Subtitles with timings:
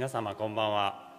[0.00, 1.10] 皆様こんばんは。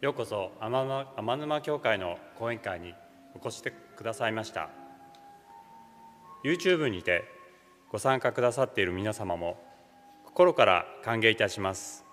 [0.00, 2.94] ようこそ天沼天沼教会の講演会に
[3.34, 4.70] お越しくださいました。
[6.42, 7.24] YouTube にて
[7.92, 9.62] ご参加くださっている皆様も
[10.24, 12.06] 心から歓迎いたします。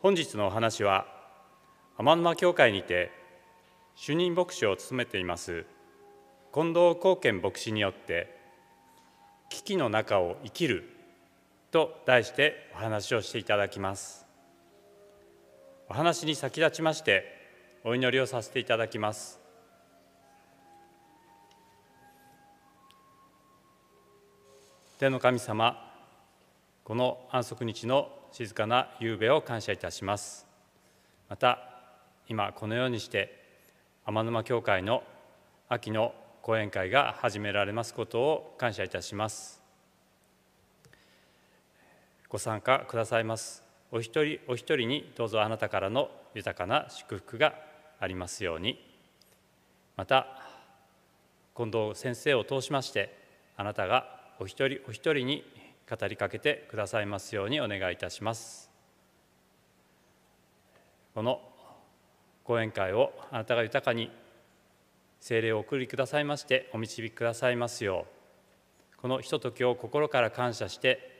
[0.00, 1.06] 本日のお話は
[1.96, 3.12] 天沼教会にて
[3.94, 5.64] 主任牧師を務めています
[6.52, 8.36] 近藤光健牧師によって
[9.48, 10.90] 「危機の中を生きる」
[11.74, 14.24] と題してお話をしていただきます
[15.88, 17.24] お話に先立ちまして
[17.82, 19.40] お祈りをさせていただきます
[25.00, 25.92] 天の神様
[26.84, 30.46] この安息日の静かな夕べを感謝いたします
[31.28, 31.58] また
[32.28, 33.42] 今このようにして
[34.04, 35.02] 天沼教会の
[35.68, 39.63] 秋の講演会が始められますことを感謝いたします
[42.34, 43.62] ご参加くださいます。
[43.92, 47.54] お一人お一人にどうぞあなたからの豊かな祝福が
[48.00, 48.84] ありますように。
[49.94, 50.42] また
[51.56, 53.16] 近藤先生を通しまして
[53.56, 55.44] あなたがお一人お一人に
[55.88, 58.68] 語りかけてくださいますようにお願いいたします。
[61.14, 61.40] この
[62.42, 64.10] 講演会をあなたが豊かに
[65.20, 68.06] 精霊を送りくださいましてお導きくださいますよ
[68.96, 68.96] う。
[69.00, 71.13] このひとときを心から感謝して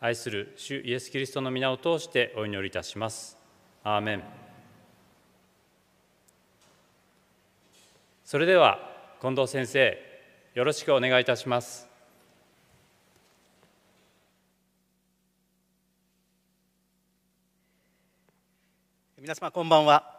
[0.00, 3.36] 愛する主イエス・キリストの皆を通してお祈りいたします。
[3.82, 4.22] アーメン
[8.24, 8.78] それでは
[9.20, 9.98] 近藤先生
[10.54, 11.88] よろしくお願いいたします。
[19.20, 20.14] 皆様こんばんは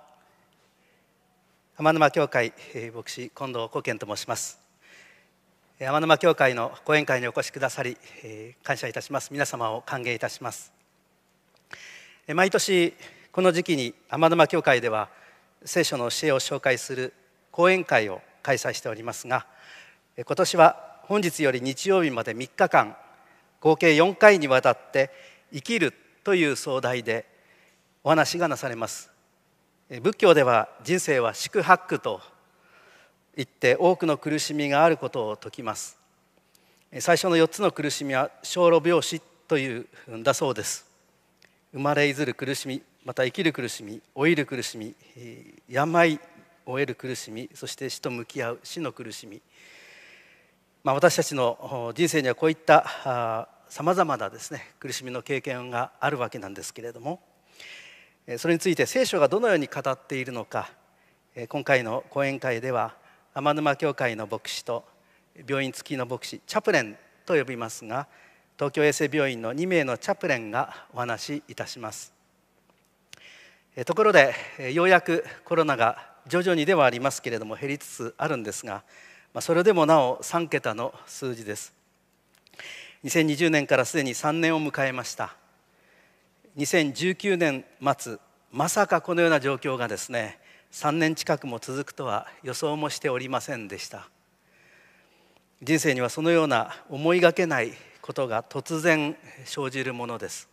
[1.78, 2.54] 天沼教会
[2.94, 4.69] 牧師近藤古健と申します
[5.80, 7.96] 山沼教会の講演会にお越しくださり
[8.64, 9.32] 感謝いたします。
[9.32, 10.74] 皆様を歓迎いたします。
[12.28, 12.94] 毎年
[13.32, 15.08] この時期に天沼教会では
[15.64, 17.14] 聖書の教えを紹介する
[17.52, 19.48] 講演会を開催しておりますが
[20.18, 22.98] 今年は本日より日曜日まで3日間
[23.62, 25.10] 合計4回にわたって
[25.54, 25.94] 「生きる」
[26.26, 27.26] という壮題で
[28.04, 29.10] お話がなされます。
[30.02, 32.20] 仏教では人生は宿泊と
[33.36, 35.98] 言って多くの苦しみがあることを説きます。
[37.00, 40.90] 最初の4つの苦しみは小老病死というんだそうです。
[41.72, 44.94] 生まれいずる苦しみまた生きる苦しみ老いる苦しみ
[45.68, 46.20] 病
[46.66, 49.42] を得る苦しみそして死と向き合う死の苦しみ、
[50.84, 57.22] まあ、私たちの人生にはこういったさまざまなですね苦しみの経験があるわけなんですけれども
[58.38, 60.72] それについて聖書がどのように語っているのか
[61.48, 62.96] 今回の講演会では
[63.40, 64.84] 天沼教会の牧師と
[65.48, 68.06] 病院付きの牧師チャプレンと呼びますが
[68.58, 72.12] 東京衛生病院の2名のチャプレンがお話しいたします。
[73.86, 74.36] ところで
[74.74, 78.84] ようやくコロナが徐々にではありますけれども減りつつあるんですが
[79.40, 81.74] それでもなお3桁の数字です。
[83.06, 85.34] 2020年からすでに3年を迎えました。
[86.58, 87.64] 2019年
[87.98, 88.18] 末
[88.52, 90.40] まさかこのような状況がですね
[90.72, 94.08] 3年近くも続くとは予想もしておりませんでした。
[95.62, 100.48] 人生にはそのような思いがけないことが突然生じるものです。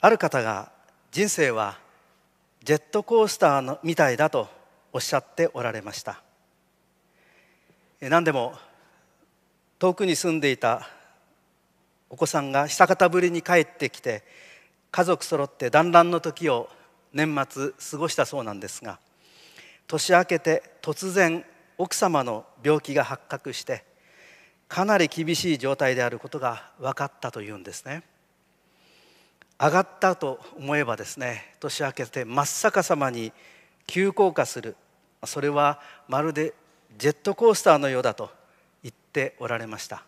[0.00, 0.72] ある方が
[1.10, 1.78] 人生は
[2.64, 4.48] ジェットコースターのみたいだと
[4.92, 6.22] おっしゃっておられました。
[8.00, 8.54] 何でも
[9.78, 10.88] 遠くに住んでいた
[12.08, 14.22] お子さんが久方ぶりに帰ってきて
[14.90, 16.68] 家族揃って団らんの時を
[17.12, 18.98] 年末過ごしたそうなんですが
[19.86, 21.44] 年明けて突然
[21.78, 23.84] 奥様の病気が発覚して
[24.68, 28.04] かなり厳しい状態であることが分かったというんですね。
[29.58, 33.32] 上がったと思えばですね年明けて真っ逆さまに
[33.86, 34.76] 急降下する。
[35.24, 36.54] それはまるで
[36.96, 38.30] ジェットコースターのようだと
[38.82, 40.04] 言っておられました。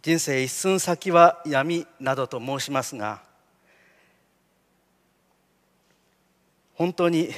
[0.00, 3.20] 人生一寸先は闇などと申しますが
[6.74, 7.30] 本当に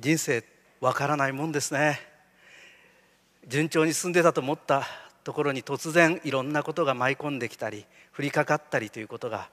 [0.00, 0.44] 人生
[0.80, 1.98] わからないもんですね。
[3.48, 4.86] 順調に進んでたと思った
[5.24, 7.84] ところに突然いろんなことが舞い込んできたり
[8.16, 9.48] 降りかかったりということが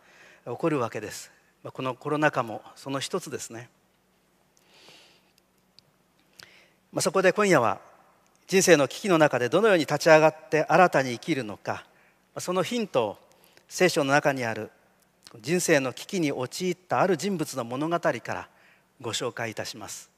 [0.46, 1.32] 起こるわけです。
[1.64, 3.70] このコロナ禍もその一つですね。
[7.00, 7.80] そこで今夜は
[8.48, 11.86] 人生の危機の中でどのように立ち上がって新たに生きるのか
[12.40, 13.18] そのヒントを
[13.68, 14.72] 聖書の中にある
[15.40, 18.48] 人生の危機に陥ったある人物の物語から
[19.02, 20.10] ご紹介いたします。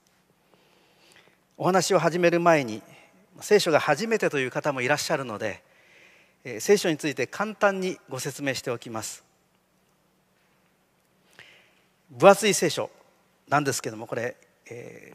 [1.58, 2.82] お話を始める前に
[3.40, 5.64] 聖書が初めてという方もいらっしゃるので
[6.60, 9.24] 聖書について簡単にご説明しておきます。
[12.12, 12.92] 分厚い聖書
[13.48, 14.36] なんですけどもこれ、
[14.70, 15.14] え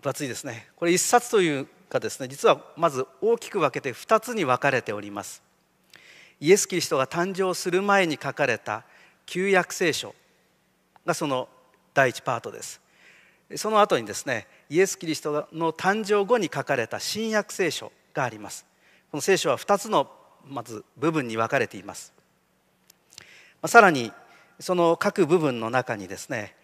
[0.00, 0.68] ー、分厚いですね。
[0.76, 5.42] これ一冊というかですね実はまず大きく分けて2つに分かれております。
[6.40, 8.84] イエス・キリストが誕生する前に書かれた
[9.26, 10.14] 旧約聖書
[11.06, 11.48] がその
[11.94, 12.80] 第1パートです。
[13.56, 18.66] その後にですねイエス・キリストの誕生後に書かれた新約聖書があります。
[19.10, 20.10] この聖書は2つの
[20.46, 22.12] まず部分に分かれています。
[23.66, 24.12] さらに
[24.60, 26.54] その各部分の中にですね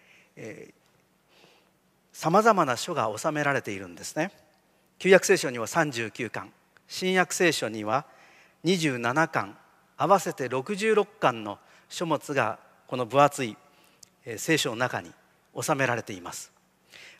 [2.13, 4.31] さまざまな書が収められているんですね。
[4.99, 6.51] 旧約聖書には39巻
[6.87, 8.05] 新約聖書には
[8.65, 9.57] 27巻
[9.97, 13.57] 合わせて66巻の書物がこの分厚い
[14.37, 15.11] 聖書の中に
[15.59, 16.51] 収められています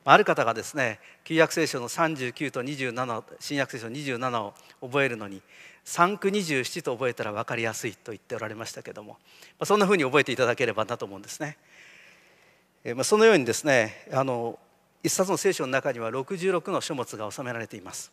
[0.03, 5.41] ある方がですね旧約聖書の39と27新約聖書27を覚えるのに
[5.85, 9.17] 3区27と覚えたら分かりやすいと言っておられましたけども
[9.63, 11.57] そんなふうに覚えていただければなと思うんですね。
[13.03, 14.57] そのようにですねあの
[15.03, 18.11] 一冊の聖書の中には66の書物が収められています。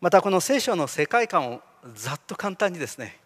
[0.00, 1.60] またこの聖書の世界観を
[1.94, 3.18] ざっと簡単にですね、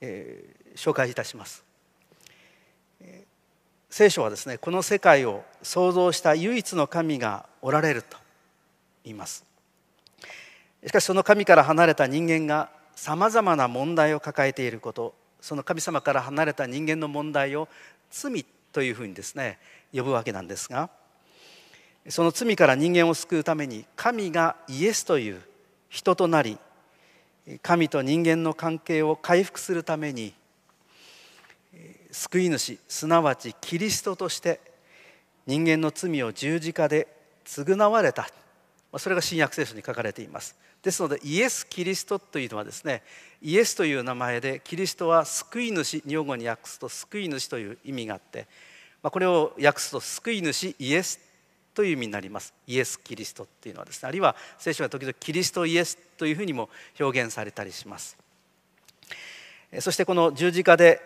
[0.00, 1.68] えー、紹介いたします。
[3.90, 8.16] 聖書はですねこの世界を創造した唯一の神がおられると
[9.04, 9.44] 言います
[10.86, 17.68] しかしその神から離れた人間がさまざまな問題を抱えていることその神様から離れた人間の問題を
[18.10, 19.58] 罪というふうにですね
[19.92, 20.90] 呼ぶわけなんですが
[22.08, 25.40] その罪から人間を救うために神がイエスという
[25.88, 26.58] 人となり
[27.62, 30.34] 神と人間の関係を回復するために
[32.10, 34.60] 救い主すなわちキリストとして
[35.46, 37.08] 人間の罪を十字架で
[37.44, 38.28] 償われた。
[38.98, 40.56] それが新約聖書に書かれています。
[40.82, 43.02] ですのでイエス・キリストというのはですね
[43.42, 48.46] イエスという名前でキリストは救い主日本語に訳すと救い主という意味があって
[49.02, 51.20] これを訳すと救い主イエス
[51.78, 52.52] という意味になります。
[52.66, 58.18] イエス・キリストっていうのはですねあるいは聖書は時々キリストイエスというふうにも表現されたりします。
[59.78, 61.00] そしてこの十字架で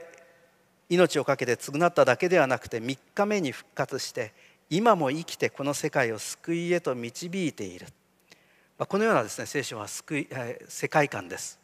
[0.88, 4.32] 命を懸けて償っただけではなくて3日目に復活して
[4.70, 7.86] 今も生きてこの世界を救いへと導いている。
[8.78, 10.28] このようなですね聖書は救い
[10.68, 11.58] 世界観です。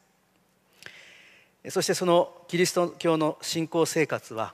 [1.70, 4.52] そしてそのキリスト教の信仰生活は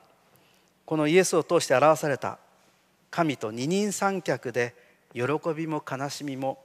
[0.86, 2.38] このイエスを通して表された
[3.14, 4.74] 神と二人三脚で
[5.12, 5.22] 喜
[5.56, 6.58] びも悲しみも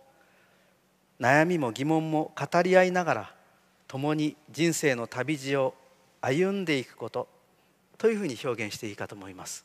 [1.21, 3.35] 悩みも疑問も語り合いながら
[3.87, 5.75] 共に人生の旅路を
[6.21, 7.27] 歩んでいくこと
[7.99, 9.63] というふうに表現していいかと思います。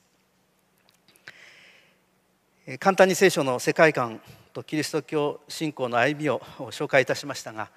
[2.78, 4.20] 簡単に聖書の世界観
[4.52, 7.70] とキリスト教信仰の歩みを紹介いたしましたが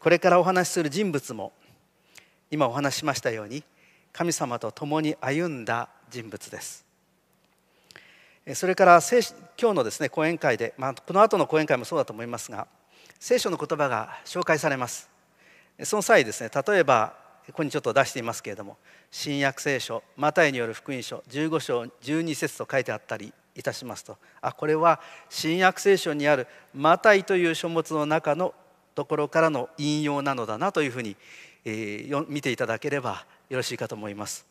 [0.00, 1.52] これからお話しする人物も
[2.50, 3.62] 今お話ししましたように
[4.12, 6.89] 神様と共に歩んだ人物です。
[8.54, 9.20] それから聖
[9.60, 12.66] 今日のですね講演会で、まあ、この後の講演会もそうだと思いますが
[13.18, 15.10] 聖書の言葉が紹介されます
[15.82, 17.14] その際ですね例えば
[17.46, 18.76] ここにちょっと出していますけれども
[19.10, 28.54] 新約聖書マタイによる福音書15章12節と書いてあったりいたしますとあこれは新約聖書にあるマタイという書物の中の
[28.94, 31.16] ところからの引用なのだなというふうに、
[31.64, 34.46] えー、見ていただければよろしいかと思います。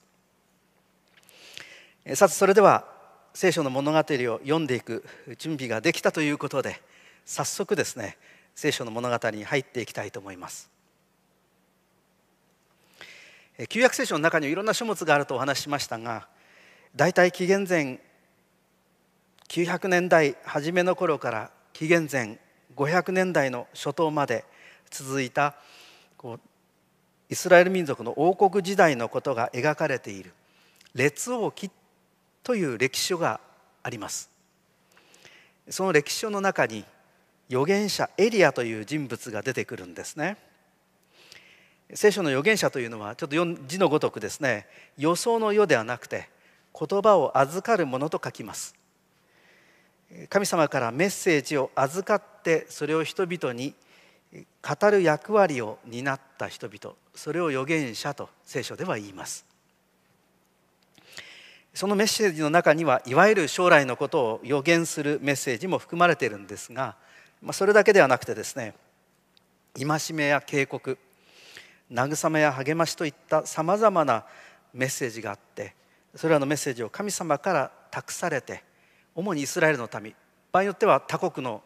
[2.15, 2.98] さてそれでは
[3.39, 5.05] 聖書の物語を読んでいく
[5.37, 6.81] 準備ができたということで
[7.25, 8.17] 早速ですね
[8.53, 10.69] 聖書の物語に入っていきたいと思います。
[13.69, 16.27] 旧約聖書の中にはいろんな書物があるとお話ししましたが
[16.97, 18.01] 大体紀元前
[19.47, 22.39] 900年代初めの頃から紀元前
[22.75, 24.43] 500年代の初頭まで
[24.91, 25.55] 続いた
[26.17, 26.39] こう
[27.29, 30.33] イスラエル民族の王国時代のことが描かれている
[30.93, 31.71] 列王記
[32.43, 33.39] という歴史書が
[33.83, 34.29] あります。
[35.69, 36.83] その歴史書の中に
[37.49, 40.37] 預言者エリアという人物が出てくるんですね。
[41.93, 44.67] 聖書の預言者というのはちょっと字のごとくですね
[44.97, 46.29] 予想の世ではなくて
[46.79, 48.75] 言葉を預かるものと書きます。
[50.29, 53.75] 神様からメッセージを預かってそれを人々に
[54.33, 59.48] 語る役割を担った人々それを預言者と聖書では言います。
[61.79, 66.97] そのメッセージの中にはいわゆる将来のことを予言するメッセージも含まれているんですが、
[67.41, 68.73] まあ、それだけではなくてですね
[69.79, 70.97] 戒めや警告
[71.89, 74.25] 慰めや励ましといったさまざまな
[74.73, 75.73] メッセージがあって
[76.15, 78.61] それらのメッセージを神様から託されて
[79.15, 80.13] 主にイスラエルの民
[80.51, 81.63] 場合によっては他国の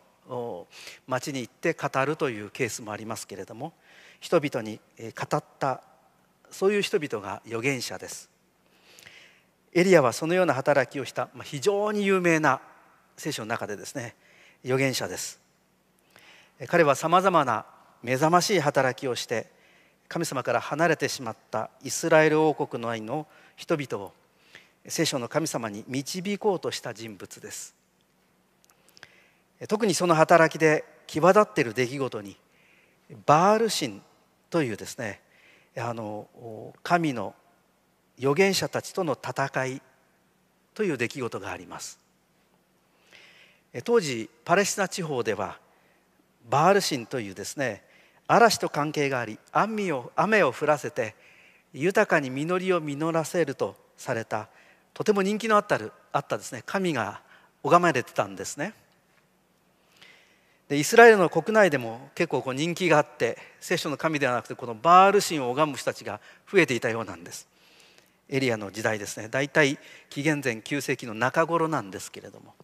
[1.08, 3.74] 町に行って語るというケースもありますけれども
[4.20, 5.82] 人々に語った
[6.52, 8.32] そういう人々が預言者です。
[9.74, 12.62] エリアはそのような働きをした非常に有名な
[13.18, 14.16] 聖書の中でですね
[14.64, 15.40] 預言者です。
[16.68, 17.66] 彼はさまざまな
[18.04, 19.48] 目覚ましい働きをして
[20.08, 24.14] 神様から離れてしまったイスラエル王国の愛の人々を
[24.88, 27.74] 聖書の神様に導こうとした人物です。
[29.68, 32.38] 特にその働きで際立っている出来事に
[33.26, 34.02] バール神
[34.50, 35.22] というですね
[35.78, 36.28] あの
[36.84, 37.34] 神の
[38.18, 39.82] 預言者たちとの戦い
[40.74, 42.00] という出来事があります。
[43.84, 45.58] 当時パレスチナ地方では
[46.50, 47.82] バール神というですね
[48.28, 51.16] 嵐と関係があり雨を雨を降らせて
[51.74, 54.48] 豊かに実りを実らせるとされた
[54.94, 57.22] とても人気のあったるあったですね神が
[57.64, 58.74] 拝まれてたんですね。
[60.70, 67.48] でイスラエルの国内でも結構こう人気があって聖書の神ではなくてこのバール神を拝む人たちが増えていたようなんです。
[68.34, 69.30] エリアの時代ですね。
[69.30, 69.78] 大体
[70.10, 72.56] 紀元前9世紀の中頃なんですけれども、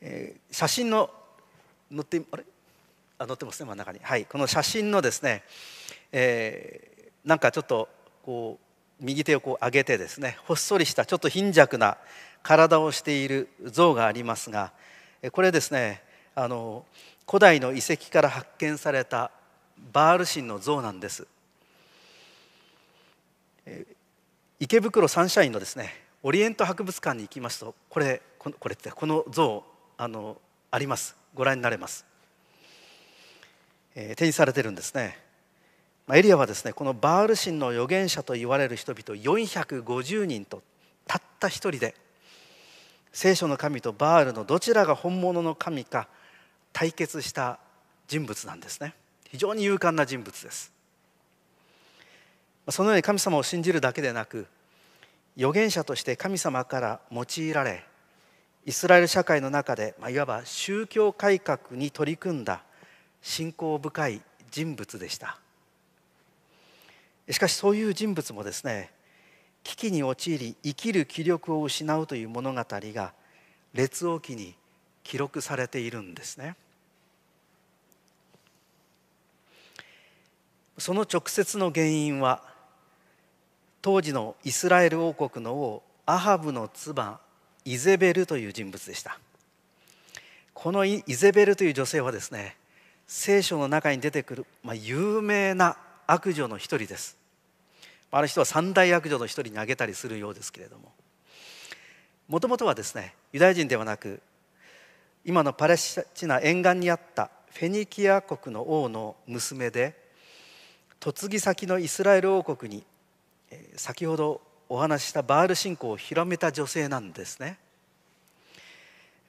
[0.00, 1.10] えー、写真の
[1.90, 2.44] 載ってあれ？
[3.18, 3.98] あ載ってますね真ん中に。
[4.02, 4.24] はい。
[4.24, 5.42] この写真のですね、
[6.10, 7.90] えー、なんかちょっと
[8.24, 11.98] こう右手をこう上げてですねほっそりしたちょっと貧弱な
[12.42, 14.72] 体をしている像がありますが
[15.32, 16.02] これですね
[16.34, 16.86] あの
[17.26, 19.30] 古代の遺跡から発見された
[19.92, 21.26] バール神の像なんです。
[24.58, 29.64] 池袋サンシャインのですねオリエント博物館に行きますとこれこれってこの像
[29.96, 30.38] あの
[30.70, 31.20] あります。
[31.34, 32.04] ご覧になれます、
[33.94, 35.18] えー、展示されてるんですね。
[36.06, 40.62] まエリアはですねこのバール神の預言者と言われる人々450人と
[41.06, 41.94] たった一人で
[43.12, 46.08] 聖書の神とバールのどちらが本物の神か
[46.72, 47.58] 対決した
[48.08, 48.94] 人物なんですね。
[49.30, 50.72] 非常に勇敢な人物です。
[52.70, 54.46] そのように神様を信じるだけでなく
[55.36, 57.84] 預言者として神様から用いられ
[58.66, 62.62] イスラエル社会の中で、まあ、いわば宗教改革に取り組んだ
[63.22, 65.38] 信仰深い人物でした。
[67.28, 68.90] しかしそういう人物もですね
[69.62, 73.12] 危機に陥り生きる気力を失うという物語が
[73.72, 74.54] 列王記に
[75.04, 76.56] 記録されているんですね。
[80.78, 82.42] その直接の原因は
[83.82, 87.20] 当時のイスラエル王国の王アハブの妻
[87.64, 89.18] イゼベルという人物でした。
[90.54, 92.56] このイゼベルという女性はですね
[93.06, 97.16] 聖書の中に出てくる、まあ、有名な悪女の一人です。
[98.10, 100.92] ある人は三大悪女の一人に挙げたりするようですけれども。
[102.28, 104.20] もともとはですねユダヤ人ではなく
[105.24, 109.96] 今のパレスチナ沿岸にあったフェニキア国の王の娘で
[111.04, 112.84] 嫁ぎ先のイスラエル王国に
[113.76, 117.58] 先ほどお話ししたバール信仰を広めた女性なんですね。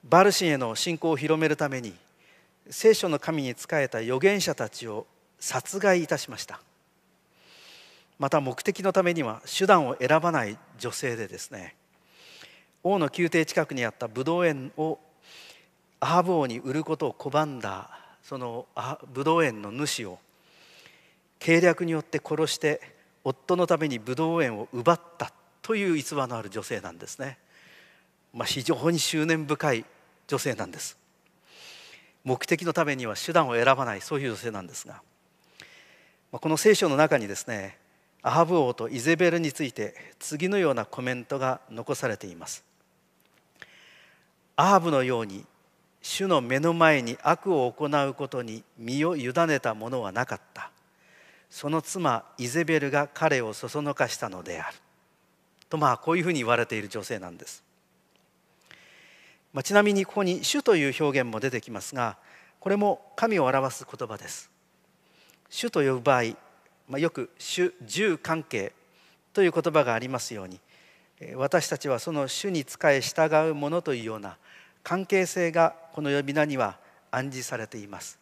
[0.04, 1.94] バール神への信仰を広めるために
[2.70, 5.06] 聖書の神に仕えた預言者たちを
[5.38, 6.60] 殺害いたしました。
[8.22, 11.74] また目的のためには手段を選ばない女性でですね
[12.84, 15.00] 王の宮廷近くにあったブドウ園を
[15.98, 17.90] アハブ王に売ることを拒んだ
[18.22, 18.66] その
[19.12, 20.20] ブドウ園の主を
[21.40, 22.80] 計略によって殺して
[23.24, 27.38] 夫のためにブドウ園を奪ったという逸話のある女性なんですね、
[28.32, 29.84] まあ、非常に執念深い
[30.26, 30.98] 女性なんです。
[32.24, 35.02] 目的のためには手段を選ばないそういう女性なんですが。
[36.30, 37.78] この聖書の中にですね
[38.22, 42.64] アハブ王とイゼベルについて次のようなコメントが残されています。
[44.56, 45.44] アハブのように
[46.02, 50.71] 主の目の前に悪を行うことに身を委ねた者はなかった。
[51.52, 54.76] その妻イゼベルが彼をそそのかしたのである。
[55.68, 57.62] とまあこういうふうに言われている女性なんです、
[59.52, 62.16] まあ、ちなみにここに「主」という表現も出てきますが
[62.58, 64.50] これも神を表す言葉です。
[65.50, 66.22] 主と呼ぶ場合、
[66.88, 68.72] まあ、よく主従関係
[69.34, 70.58] という言葉がありますように
[71.34, 74.38] 私たちはその主に仕え従うものというような
[74.82, 76.78] 関係性がこの呼び名には
[77.10, 78.21] 暗示されています。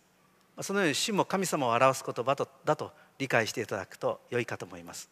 [0.63, 5.09] そのように主も神様を表す言葉とだと理解していただくと良いかと思います。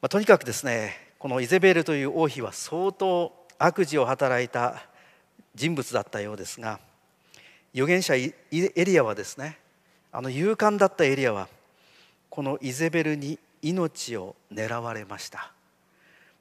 [0.00, 4.86] まあ、とにかくですねこのイゼベールという王妃は相当悪事を働いた
[5.56, 6.78] 人物だったようですが
[7.74, 9.58] 預言者エリアはですね
[10.12, 11.48] あの勇敢だったエリアは
[12.30, 15.44] このイゼベルに命を狙われました、ま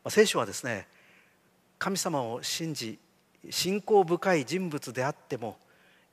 [0.06, 0.88] あ、聖書はですね
[1.80, 3.00] 神様を信じ
[3.50, 5.58] 信仰深い人物であっても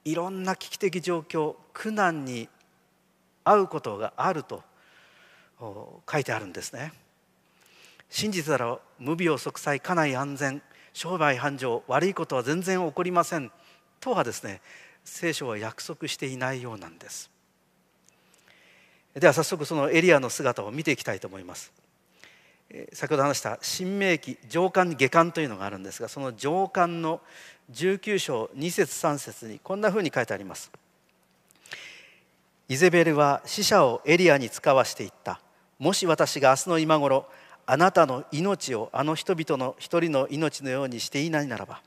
[0.04, 2.48] いろんな危機的状況苦難に
[3.44, 4.62] 遭うことがあると
[5.60, 6.92] 書いてあるんですね。
[8.10, 10.62] 真実なら無病息災家内安全
[10.92, 13.50] 商売繁盛悪いことは全然起こりません
[13.98, 14.60] とはですね
[15.04, 17.30] 聖書は約束していないようなんです。
[19.14, 21.72] では早速そのエリアの姿を見ていきたいと思います。
[22.92, 27.20] 先ほど話した新明記上巻下巻というのがあるんですがその上巻の
[27.72, 30.70] 19章2節3節にこんなふうに書いてあります。
[32.68, 35.40] イゼベルは死者をエリアに使わしていった。
[35.78, 37.26] もし私が明日の今頃
[37.66, 41.82] あなたの命をあの人々の一人の命のようにしていないならば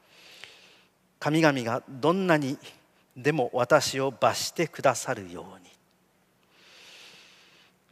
[1.20, 2.58] 神々がどんなに
[3.16, 5.68] でも私を罰してくださるように。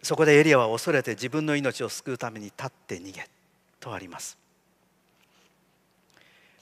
[0.04, 3.28] そこでエリアは恐れて自分の命を救うために立って逃げ
[3.80, 4.38] とあります。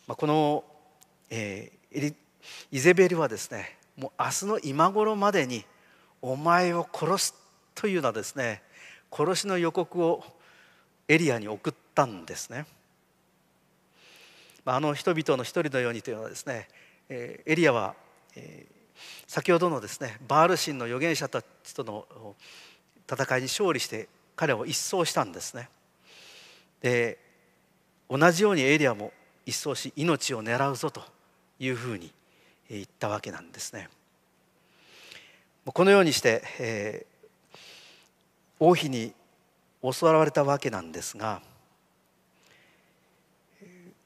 [0.08, 0.64] まあ、この、
[1.36, 2.14] えー、
[2.72, 5.66] イゼベルはですねもう明日の今頃までに
[6.22, 7.36] お前を殺す
[7.74, 8.62] というようなですね
[9.12, 10.24] 殺しの予告を
[11.08, 12.66] エリアに送ったんですね。
[14.66, 16.68] あの人々の一人のようにというのはですね
[17.10, 17.96] えエリアは
[18.36, 18.68] え
[19.28, 22.36] 先ほどのですねバール神の預言者たちとの
[23.12, 25.68] 戦いに勝利して彼を一掃したんですね
[26.82, 27.18] で
[28.08, 29.12] 同じようにエリアも
[29.46, 31.13] 一掃し命を狙うぞと
[31.64, 32.12] いうふうに
[32.70, 33.90] 言ったわけなんですね。
[35.66, 37.58] このようにして、えー、
[38.60, 39.14] 王妃に
[39.82, 41.42] 襲われたわけなんですが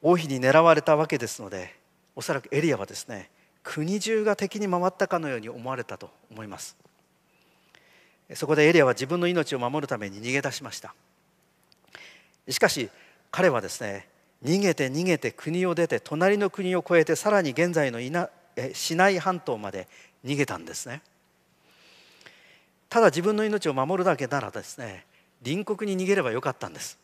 [0.00, 1.74] 王妃に狙われたわけですので
[2.14, 3.30] おそらくエリアはですね
[3.64, 6.76] 国中が敵に回ったかのように思われたと思います。
[8.34, 10.94] そこでエリアは自分の命を守るために逃げ出しました。
[12.48, 12.88] しかし
[13.30, 14.08] 彼はですね
[14.44, 18.00] 逃げて逃げて国を出て隣の国を越えてさらに現在の
[18.72, 19.88] シナイ半島まで
[20.24, 21.02] 逃げたんですね。
[22.88, 25.04] ただ自分の命を守るだけならですね
[25.44, 26.98] 隣国に逃げればよかったんです。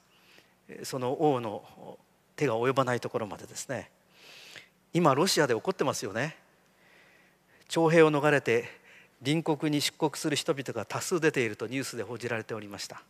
[0.82, 1.98] その王の
[2.36, 3.90] 手が及ばないところまでですね。
[4.92, 6.36] 今ロシアで起こってますよね。
[7.68, 8.68] 徴兵を逃れて
[9.24, 13.02] 隣国に出国する人々が多数出ているとニュースで報じられておりました、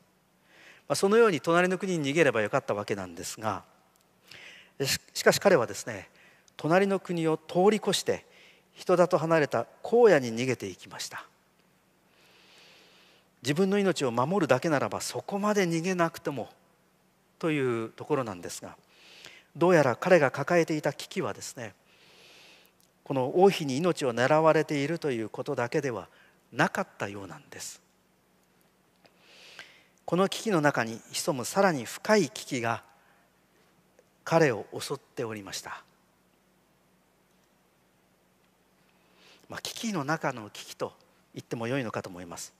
[0.95, 3.65] そのように隣の国に逃げればよかったわけなんですが
[4.83, 6.09] しかし彼はですね
[6.57, 8.25] 隣の国を通り越して
[8.73, 11.25] 人里離れた荒野に逃げていきました。
[13.43, 16.49] 自分の命を守るだけならばそこまで逃げなくても
[17.39, 18.75] というところなんですが
[19.55, 21.75] どうやら彼が抱えていた危機はですね
[23.05, 26.09] この王妃に命を狙われているということだけでは
[26.55, 27.83] なかったようなんです。
[30.07, 32.83] この危機の中に潜むさらに深い危機が
[34.25, 35.85] 彼を襲っておりました、
[39.49, 40.93] まあ、危機の中の危機と
[41.35, 42.55] 言ってもよいのかと思います。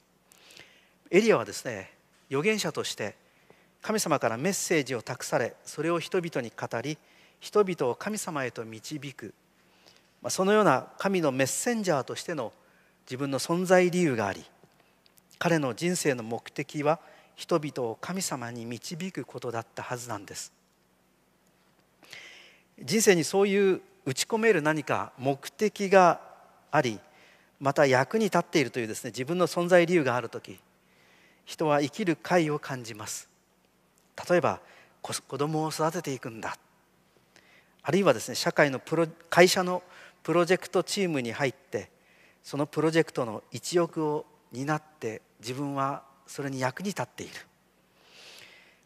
[1.11, 1.93] エリアはですね
[2.29, 3.17] 預言者として
[3.83, 6.99] 神様からメッセージを託されそれを人々に語り
[7.41, 9.35] 人々を神様へと導く。
[10.23, 12.53] まあ、そのような神のメッセンジャーとしての
[13.05, 14.43] 自分の存在理由があり
[15.39, 16.99] 彼の人生の目的は
[17.37, 20.53] 人々を神様に導くことだったはずなんです。
[22.83, 26.21] 人生にそういう打ち込める何か目的が
[26.71, 27.01] あり
[27.61, 30.59] また役に立っているというですね自分の存在理由がある時
[31.45, 33.29] 人は生きる快を感じます。
[34.29, 34.61] 例えば
[35.03, 36.57] 子供を育てていくんだ。
[37.83, 39.83] あるいはですね社会のプロ会社の
[40.23, 41.91] プロジェクトチームに入って
[42.43, 47.35] そのプロジェクトの一翼を担って自分はそれに役に立っている、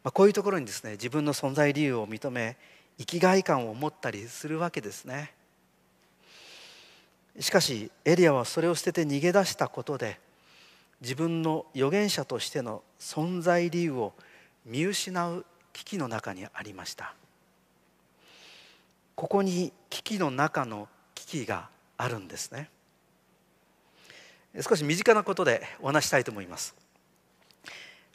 [0.02, 2.56] まあ、こういうところにですね自分の存在理由を認め
[2.98, 5.32] 生きがい感を持ったりするわけですね。
[7.40, 10.18] しかしエリアはそれを捨てて逃げ出したことで
[11.00, 14.12] 自分の預言者としての存在理由を
[14.66, 17.14] 見失う危機の中にありました。
[19.14, 22.68] ここに危機の中の危機があるんですね。
[24.60, 26.74] 少し身近なことでお話したいと思います。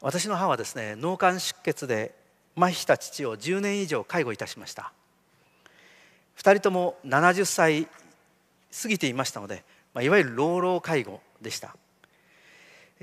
[0.01, 2.13] 私の母はですね脳幹出血で
[2.55, 4.91] 麻痺した父を10年以上介護いたしました。
[6.37, 7.87] 2人とも70歳
[8.81, 9.63] 過ぎていましたので、
[9.93, 11.75] まあ、いわゆる老老介護でした。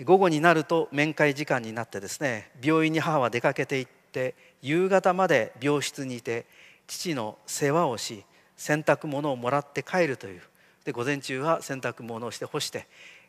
[0.05, 6.47] 午後になると面会時間になってですね病院に母は出かけていって夕方まで病室にいて
[6.87, 8.25] 父の世話をし
[8.57, 10.43] 洗濯物をもらって帰るという。
[10.85, 12.87] で午前中は洗濯物をして干して、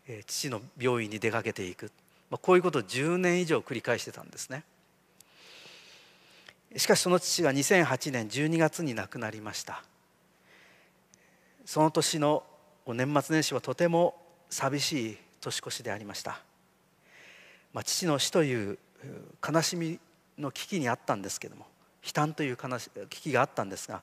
[0.07, 1.91] え、父の病院に出かけていく、
[2.29, 4.63] まあ、こういうことを10年以上繰り返してたんですね。
[6.75, 9.83] しかしその父が2008年12月に亡くなりました。
[11.65, 12.43] その年の
[12.87, 14.15] 年末年始はとても
[14.49, 16.41] 寂しい年越しでありました、
[17.73, 18.77] まあ、父の死という
[19.47, 19.99] 悲しみ
[20.37, 21.65] の危機にあったんですけども
[22.03, 24.01] 悲嘆という悲し危機があったんですが、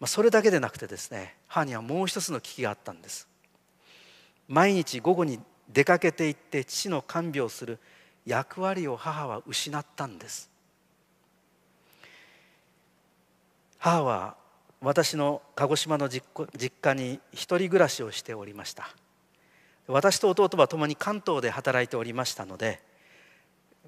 [0.00, 3.28] まあ、それだけでなくてですね母にはもう一つの危機があったんです。
[4.46, 7.78] 毎日午後に出かけていって父の看病する
[8.24, 10.48] 役割を母は失ったんです。
[13.78, 14.36] 母は
[14.80, 16.24] 私の鹿児島の実
[16.80, 18.88] 家に一人暮らしをしておりました。
[19.88, 22.80] 私と弟は共に関東で働いておりましたので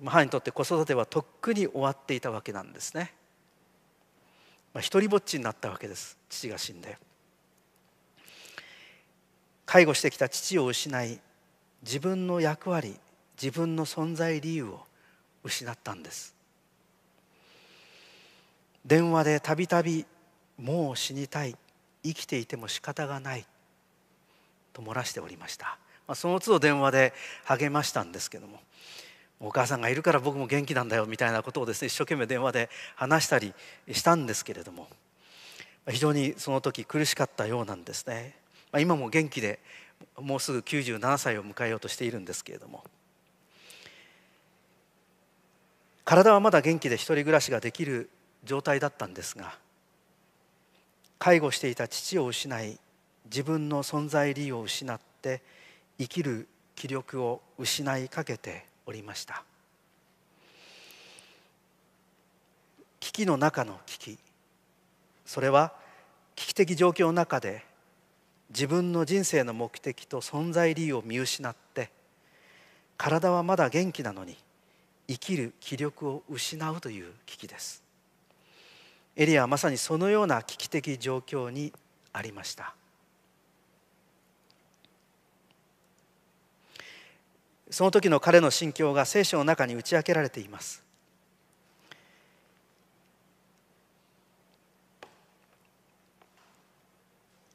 [0.02, 3.12] 母にとって子育てはとっくに終わっていたわけなんですね、
[4.72, 6.98] まあ、一人ぼっちになったわけです父が死んで。
[9.66, 11.20] 介護してきた父を失い
[11.82, 12.98] 自分の役割
[13.40, 14.80] 自分の存在理由を
[15.44, 16.34] 失ったんです。
[18.84, 20.06] 電話でたびたび
[20.58, 21.56] 「もう死にたい。
[22.02, 23.46] 生きていても仕方がない」
[24.72, 27.12] と漏らしておりました、まあ、その都度電話で
[27.44, 28.60] 励ましたんですけども
[29.40, 33.54] お母さんがいるから僕も元気なんだよみたいなことをですね一生懸命電話で話したり
[33.90, 34.88] したんですけれども
[35.88, 38.36] 非常にその時苦しかったようなんですね、
[38.70, 39.58] まあ、今も元気で
[40.18, 42.84] もうすぐ97歳を迎えようとしているんですけれども
[46.04, 48.10] 体はまだ元気で一人暮らしができる
[48.44, 49.54] 状態だったんですが
[51.18, 52.78] 介護していた父を失い
[53.26, 55.42] 自分の存在理由を失って
[55.98, 59.44] 生きる気力を失いかけておりました。
[63.00, 64.18] 危機の中の危機。
[65.26, 65.72] それは
[66.36, 67.64] 危機的状況の中で
[68.48, 71.90] 自分の人生の目的と存在理由を見失って
[72.96, 74.36] 体はまだ元気なのに
[75.06, 77.79] 生きる気力を失うという危機です。
[79.20, 81.74] エリアはまさにそのような危機的状況に
[82.10, 82.74] ありました。
[87.68, 90.82] その時の彼の心境が聖書の中に打ち明けられています。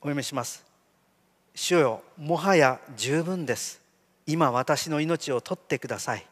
[0.01, 0.63] お読みします。
[1.55, 3.81] 主よもはや十分です。
[4.27, 6.27] 今私の命を取ってください。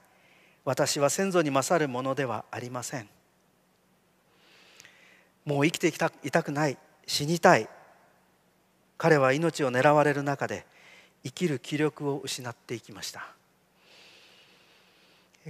[0.63, 3.09] 私は先祖に勝るものではありません。
[5.45, 7.69] もう生きていたいたくない死にたい。
[8.97, 10.65] 彼は命を狙われる中で
[11.23, 13.27] 生きる気力を失っていきました。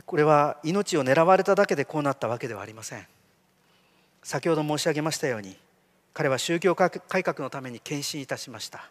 [0.06, 3.06] これは命を狙われただけでこうなったわけではありません。
[4.24, 5.56] 先ほど申し上げましたように
[6.14, 8.90] 彼は宗教改革のために献身いたしました。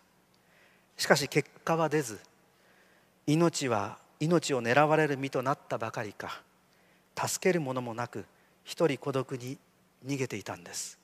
[0.97, 2.21] しかし結果は出ず
[3.27, 6.43] 命は命を狙われる身となったばかりか
[7.17, 8.25] 助けるものもなく
[8.63, 9.59] 一人孤独に
[10.07, 10.99] 逃げていたんです。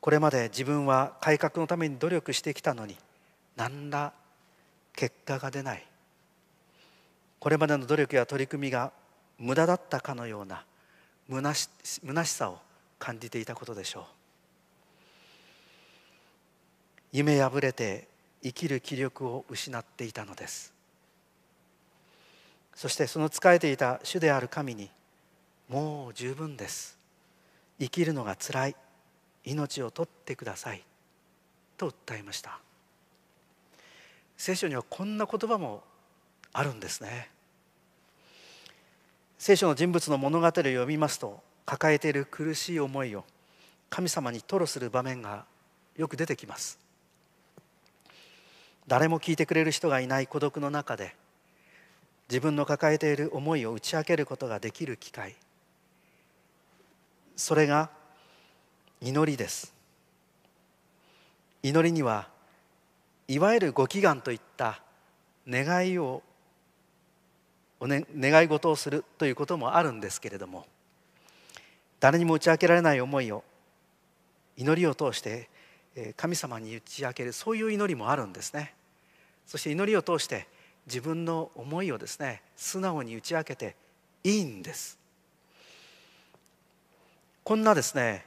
[0.00, 2.96] これまで自分は改革のために努力してきたのに
[3.56, 4.12] 何ら
[4.94, 5.86] 結果が出ない。
[7.38, 8.92] これまでの努力や取り組みが
[9.38, 10.64] 無駄だったかのような
[11.28, 12.58] 虚し虚しさを
[12.98, 14.04] 感じていたことでしょう。
[17.12, 18.08] 夢破れて
[18.42, 20.72] 生きる気力を失っていたのです。
[22.74, 24.90] そしてその仕えていた主である神に
[25.72, 26.98] もう十分です。
[27.80, 28.76] 生きるのがつらい。
[29.44, 30.82] 命を取ってください。
[31.78, 32.58] と訴えました。
[34.36, 35.82] 聖書にはこんな言葉も
[36.52, 37.30] あるんですね。
[39.38, 43.24] 聖書の人物の物語を読みますと抱えている苦しい思いを
[43.88, 45.46] 神様に吐露する場面が
[45.96, 46.78] よく出てきます。
[48.86, 51.16] 誰も聞いてくれる人がいない孤独の中で
[52.28, 55.34] 自分の抱えている思いを打ち明けることができる機会
[57.36, 57.90] それが
[59.00, 59.72] 祈りです。
[61.62, 62.28] 祈りには
[63.28, 64.82] いわゆるご祈願といった
[65.48, 66.22] 願いを
[67.80, 70.66] お、ね、願い事をするということもあるんですけれども
[71.98, 73.44] 誰にも打ち明けられない思いを
[74.56, 75.48] 祈りを通して
[76.16, 78.74] 神様に打ち明けるそういう祈りもあるんですね。
[79.46, 80.46] そして祈りを通して
[80.86, 83.76] 自分の思いをですね素直に打ち明けて
[84.24, 85.01] いいんです。
[87.44, 88.24] こんなですね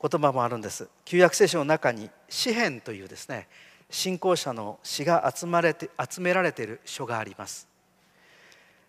[0.00, 0.88] 言葉もあるんです。
[1.04, 3.48] 旧約聖書の中に詩篇というですね
[3.88, 7.68] 信仰者の詩が集まれて集められている書があります。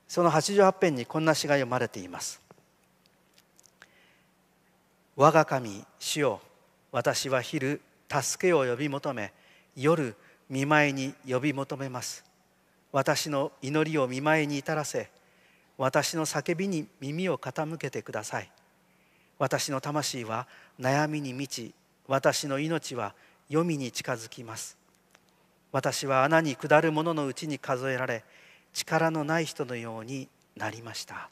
[0.07, 2.41] その88編にこんな詩が読まれています。
[5.15, 6.41] 我が神主よ
[6.91, 9.33] 私は昼助けを呼び求め
[9.75, 10.15] 夜
[10.49, 12.23] 見舞いに呼び求めます。
[12.91, 15.09] 私の祈りを見舞いに至らせ
[15.77, 18.49] 私の叫びに耳を傾けてください。
[19.39, 20.47] 私の魂は
[20.79, 21.73] 悩みに満ち
[22.07, 23.13] 私の命は
[23.49, 24.77] 黄泉に近づきます。
[25.71, 28.23] 私は穴に下る者のうちに数えられ
[28.73, 31.29] 力のない人のようになりました。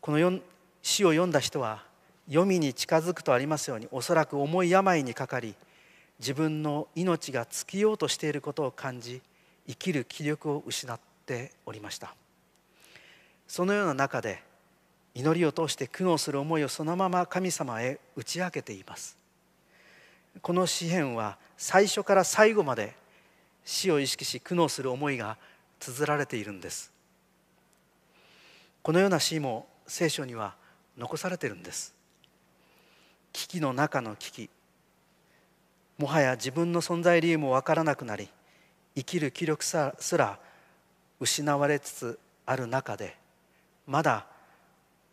[0.00, 0.38] この
[0.82, 1.82] 詩を読んだ人は
[2.28, 5.54] 黄泉に近づくとありますようにおそらく重い病にかかり
[6.18, 9.20] 自分の命が尽きようとしていることを感じ
[9.66, 12.14] 生きる気力を失っておりました。
[13.46, 14.42] そのような中で
[15.18, 19.16] 祈りを通して苦悩する思いをそのまま神様へ打ち明けています。
[20.40, 22.94] この詩篇は最初から最後まで
[23.64, 25.36] 死を意識し苦悩する思いが
[25.80, 26.92] 綴られているんです。
[28.80, 30.54] このような詩も聖書には
[30.96, 31.96] 残されているんです。
[33.32, 34.50] 危機の中の危機。
[35.98, 38.28] もはや自分の存在理由も分からなくなり
[38.94, 39.76] 生きる気力す
[40.16, 40.38] ら
[41.18, 43.16] 失われつつある中で
[43.84, 44.37] まだ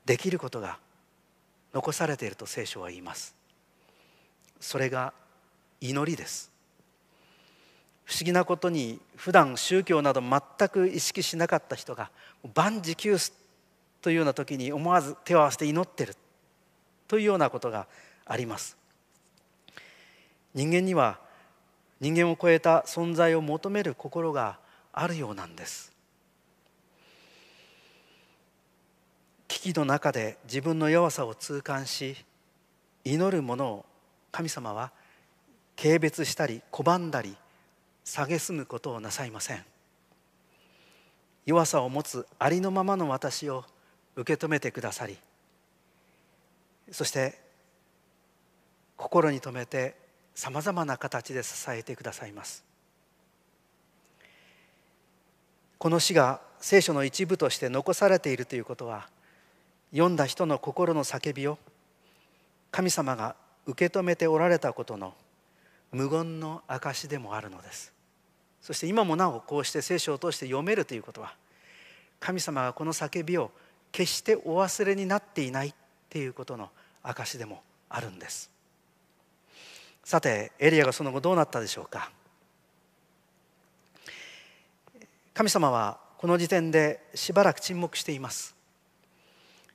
[0.05, 0.77] できることが
[1.73, 3.35] 残されていると聖書は言います。
[4.59, 5.13] それが
[5.81, 6.51] 祈りです。
[8.05, 12.11] 不思議なことに普段宗教など全く意識しなかった人が
[12.53, 13.33] 万事休す
[14.01, 16.15] というような時に思わず手を合わせて祈ってる
[17.07, 17.87] というようなことが
[18.25, 18.77] あります。
[20.53, 21.19] 人間には
[21.99, 24.59] 人間を超えた存在を求める心が
[24.93, 25.94] あるようなんです。
[29.65, 32.15] 危機の中で自分の弱さを痛感し
[33.03, 33.85] 祈る者を
[34.31, 34.91] 神様は
[35.75, 37.35] 軽蔑したり拒んだり
[38.05, 39.65] 蔑むことをなさいません。
[41.47, 43.65] 弱さを持つありのままの私を
[44.15, 45.17] 受け止めてくださり
[46.91, 47.39] そして
[48.97, 49.95] 心に留めて
[50.35, 52.63] さまざまな形で支えてくださいます。
[55.79, 59.09] この詩が聖書の一部として残されているということは
[59.95, 61.57] 読んだ人の心の叫びを
[62.69, 65.13] 神様が受け止めておられたことの
[65.93, 67.93] 無言の証でもあるのです。
[68.61, 71.33] そして今もなおこうして聖書を通して読めるということは
[72.19, 73.51] 神様がこの叫びを
[73.93, 75.73] 決してお忘れになっていないっ
[76.09, 76.69] ていうことの
[77.01, 78.51] 証でもあるんです。
[80.03, 82.11] さてエリアがその後どうなったでしょうか。
[85.33, 88.54] 神様はこの時点でしばらく沈黙しています。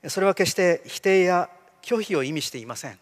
[0.08, 1.50] それは決して否定や
[1.82, 2.98] 拒否を意味していません。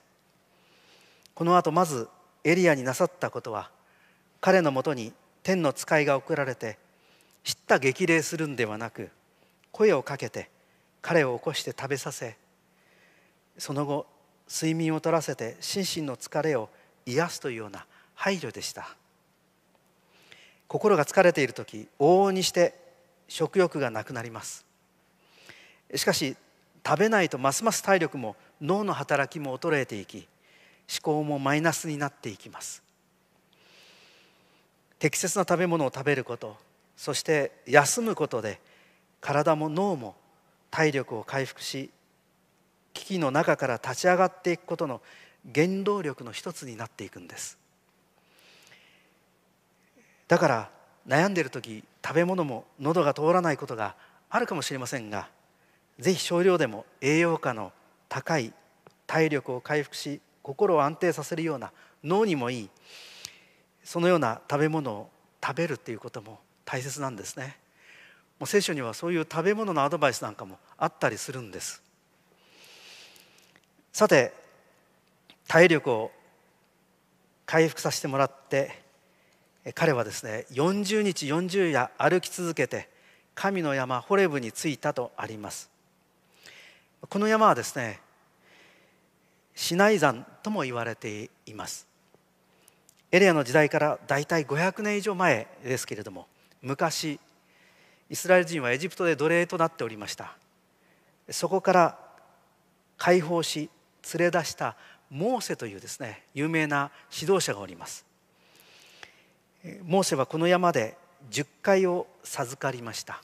[1.35, 2.09] この後まず
[2.43, 3.71] エリアになさったことは
[4.41, 6.79] 彼のもとに天の使いが送られて
[7.45, 9.11] 知った激励するんではなく
[9.71, 10.51] 声をかけて
[11.01, 12.37] 彼を起こして食べさせ
[13.57, 14.07] その後
[14.49, 16.71] 睡眠をとらせて心身の疲れを
[17.07, 18.97] 癒すというような配慮でした。
[20.67, 22.75] 心が疲れている時往々にして
[23.29, 24.67] 食欲がなくなります。
[25.95, 26.37] しかし
[26.89, 30.27] 食べないとますます体力も脳の働きも衰えていき
[30.89, 32.83] 思考もマイナスになっていきます。
[34.99, 36.57] 適切な食べ物を食べること
[36.97, 38.59] そして休むことで
[39.21, 40.17] 体も脳も
[40.71, 41.91] 体力を回復し
[42.95, 45.03] 危機の中から立ち上がっていくことの
[45.55, 47.59] 原動力の一つになっていくんです。
[50.27, 50.71] だから
[51.07, 53.95] 悩んでいる時食べ物も喉が通らないことが
[54.31, 55.29] あるかもしれませんが
[55.99, 57.73] ぜひ少量でも栄養価の
[58.09, 58.53] 高い
[59.07, 61.73] 体力を回復し心を安定させるような
[62.05, 62.71] 脳にもいい
[63.83, 65.11] そのような食べ物を
[65.43, 67.57] 食べるっていうことも大切なんですね。
[68.39, 71.83] もう聖書にはそういう食べ物のアドバイスなんかもあったりするんです。
[73.93, 74.33] さて
[75.49, 76.13] 体力を
[77.47, 78.83] 回復させてもらって
[79.75, 82.89] 彼はですね40日40夜歩き続けて
[83.35, 85.78] 神の山ホレブに着いたとあります。
[87.07, 88.01] この山はですね
[89.55, 91.87] シナイ山とも言われています。
[93.11, 96.27] エレアの時代からだいたい500年以上前ですけれども
[96.61, 97.19] 昔
[98.11, 100.37] イスラエル人はエジプトで奴隷となっておりました。
[101.31, 101.99] そこから
[102.97, 103.71] 解放し
[104.15, 104.77] 連れ出した
[105.11, 108.05] モーセというですね有名な指導者がおります。
[109.83, 110.97] モーセはこの山で
[111.31, 113.23] 10回を授かりました。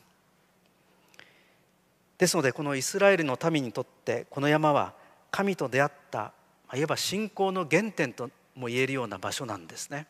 [2.19, 4.95] ですのでこのイスラエルの民にとってこの山は
[5.31, 6.33] 神と出会った
[6.75, 10.07] いわば信仰の原点とも言えるような場所なんですね。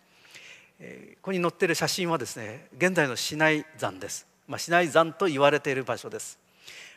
[0.79, 0.87] こ
[1.23, 6.39] こに載っている写真はですね現在のシナイ山です、まあ、シナイ山と言われている場所です。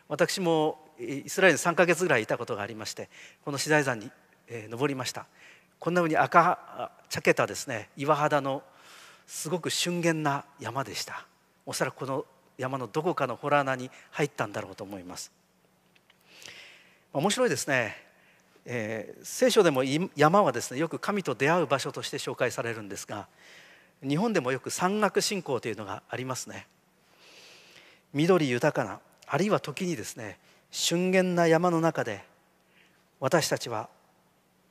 [0.09, 3.09] 私もイスラエルに3か月ぐらいいたことがありまして
[3.45, 4.11] このシナイ山に
[4.69, 5.25] 登りました。
[5.79, 8.63] こんなふうに赤茶けたですね岩肌の
[9.27, 11.25] すごく俊厳な山でした。
[11.65, 12.25] おそらくこの
[12.57, 15.31] 山のどこかの洞穴に入ったんだろうと思います。
[17.13, 17.95] 面白いですね。
[18.65, 19.83] えー、聖書でも
[20.15, 23.29] 山はですねよく神と出会う場所として紹介されるんですが
[24.05, 26.67] 日本でもよく山岳信仰というのがありますね。
[28.13, 30.37] 緑豊かなあるいは時にですね
[30.69, 32.23] 峻厳な山の中で
[33.19, 33.89] 私たちは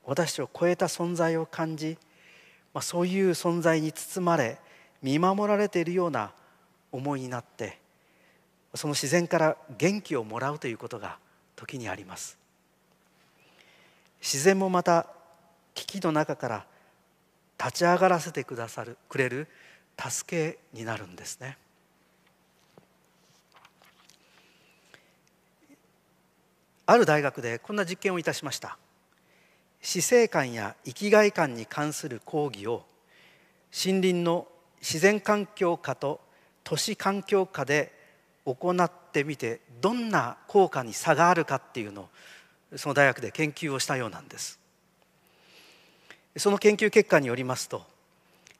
[0.04, 1.98] 私を超えた存在を感じ、
[2.72, 4.58] まあ、そういう存在に包まれ
[5.02, 6.32] 見守られているような
[6.92, 7.78] 思いになって
[8.74, 11.18] その自然から元気をもらうということが
[11.54, 12.38] 時にあります。
[14.20, 15.06] 自然もまた
[15.74, 16.66] 危機の中から
[17.58, 19.48] 立ち上がらせてくださるくれる
[19.98, 21.56] 助けになるんですね。
[26.84, 28.78] ある大学でこんな実験をいたしました。
[29.80, 32.84] 死生観や生きがい観に関する講義を
[33.72, 34.46] 森林の
[34.80, 36.20] 自然環境下と
[36.66, 37.92] 都市環境下で
[38.44, 42.08] 行ってみてどんな効果に差があるかっていうのを
[42.76, 44.58] その大学で研究をしたようなんです。
[46.36, 47.84] その研究結果によりますと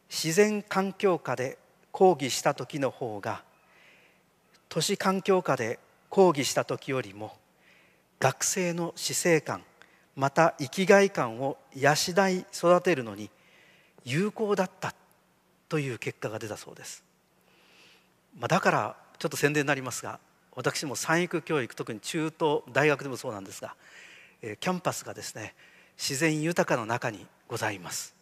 [0.09, 1.59] 自然環境下で
[1.91, 3.43] 講義した時の方が
[4.69, 7.37] 都市環境下で講義した時よりも
[8.21, 9.63] 学生の死生観
[10.15, 11.91] また生きがい感を養
[12.29, 13.31] い育てるのに
[14.05, 14.95] 有効だった
[15.69, 17.03] という結果が出たそうです、
[18.39, 20.21] まあ、だからちょっと宣伝になりますが
[20.55, 23.75] 私も産育教育特に中東大学でもそうなんですが
[24.43, 25.55] キャンパスがですね
[25.97, 28.15] 自然豊かの中にございます、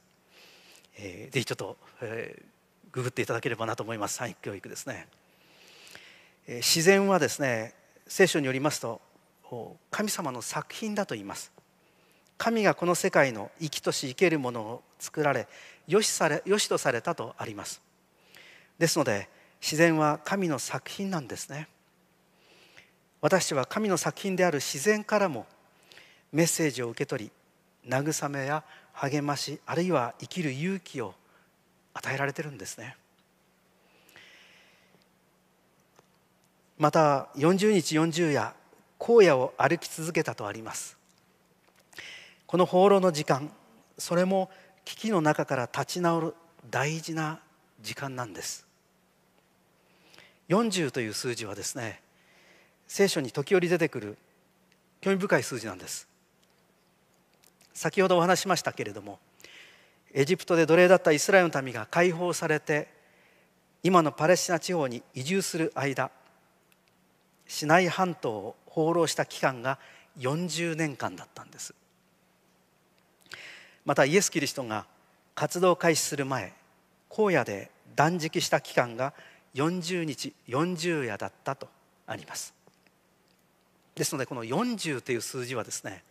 [0.96, 2.44] えー、ぜひちょっと、えー、
[2.92, 4.14] ググっていただければなと思います。
[4.14, 5.08] 産育教育ですね、
[6.46, 7.74] えー、自然はですね
[8.06, 9.00] 聖書によりますと
[9.90, 11.52] 神様の作品だと言います。
[12.36, 15.46] 神がこの世界の生きとし生けるものを作られ
[15.86, 17.80] よしされよしとされたとあります。
[18.78, 19.28] ですので
[19.64, 21.68] 自然は神の作品なんですね。
[23.22, 25.46] 私たちは神の作品である自然からも
[26.32, 28.62] メッセージを受け取り慰めや
[28.92, 31.14] 励ましあるいは生きる勇気を
[31.94, 32.94] 与えられてるんですね。
[36.76, 38.54] また40日40夜
[39.00, 40.98] 荒野を歩き続けたとあります。
[42.46, 43.50] この放浪の時間
[43.96, 44.50] それも
[44.84, 46.34] 危機の中から立ち直る
[46.70, 47.40] 大事な
[47.80, 48.63] 時間なんです。
[50.48, 52.00] 40という数字はですね
[52.86, 54.18] 聖書に時折出てくる
[55.00, 56.08] 興味深い数字なんです。
[57.72, 59.18] 先ほどお話しましたけれども
[60.12, 62.88] エジプトで奴隷だったイスラエルの民が解放されて
[63.82, 66.10] 今のパレスチナ地方に移住する間
[67.48, 69.78] シナイ半島を放浪した期間が
[70.18, 71.74] 40年間だったんです。
[73.84, 74.86] またイエス・キリストが
[75.34, 76.52] 活動開始する前
[77.10, 79.12] 荒野で断食した期間が
[79.54, 81.68] 40日40夜だったと
[82.06, 82.54] あります。
[83.94, 86.02] ですのでこの40という数字はですね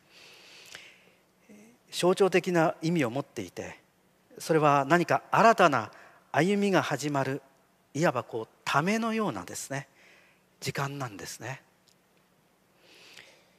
[1.91, 3.78] 象徴的な意味を持っていて
[4.39, 5.91] それは何か新たな
[6.32, 7.41] 歩みが始まる
[7.94, 9.88] いわばこうためのようなですね
[10.60, 11.62] 時間なんですね。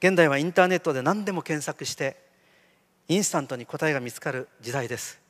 [0.00, 2.16] 現代はインターネットで何でも検索して
[3.08, 5.20] インスタントに答えが見つかる時代です。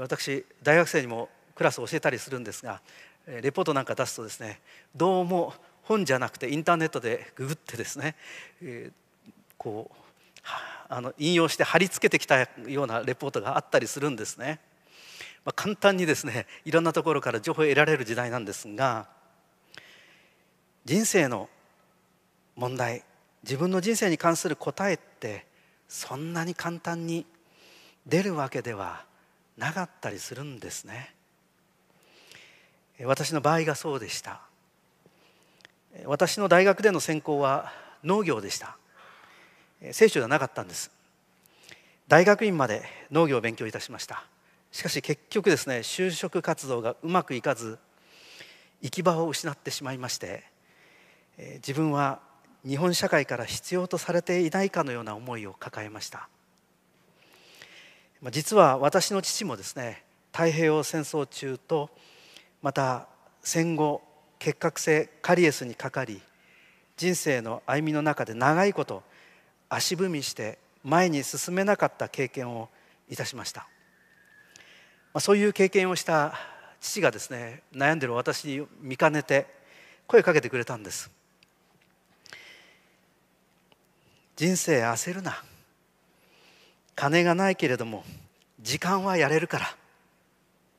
[0.00, 2.80] 私大学生にもクラスを教えたりするんですが
[3.28, 4.60] レポートなんか出すとですね
[4.96, 5.52] どうも
[5.82, 8.16] 本じゃなくてインターネットでググってですね
[9.58, 9.96] こう
[10.88, 14.60] あの引用して貼り付けてきたようなレポートがあったりするんですね。
[15.44, 19.08] まあ、簡単にですねいろんなところから情報を得られる時代なんですが
[20.84, 21.48] 人生の
[22.56, 23.04] 問題
[23.44, 25.46] 自分の人生に関する答えって
[25.88, 27.24] そんなに簡単に
[28.06, 29.04] 出るわけでは
[29.56, 31.14] なかったりするんですね。
[33.04, 34.40] 私の場合がそうでした。
[36.04, 37.72] 私の大学での専攻は
[38.04, 38.76] 農業でした。
[39.92, 40.90] 聖書ではなかったんです。
[42.08, 44.24] 大学院まで農業を勉強いたしました。
[44.72, 47.78] しかし結局ですね就職活動がうまくいかず
[48.82, 50.44] 行き場を失ってしまいまして
[51.56, 52.20] 自分は
[52.66, 56.28] 日本社会から必要とされていないかのような思いを抱えました。
[58.30, 61.90] 実は私の父もですね太平洋戦争中と
[62.62, 63.06] また
[63.42, 64.02] 戦後
[64.38, 66.20] 結核性カリエスにかかり
[66.96, 69.02] 人生の歩みの中で長いこと
[69.68, 72.68] 足踏みして前に進めなかった経験を
[73.08, 73.68] いたしました。
[75.20, 76.34] そういう経験をした
[76.80, 79.46] 父がですね悩んでる私に見かねて
[80.06, 81.10] 声かけてくれたんです。
[84.36, 85.42] 人生焦るな。
[86.94, 88.04] 金がないけれども
[88.60, 89.66] 時間はやれるから。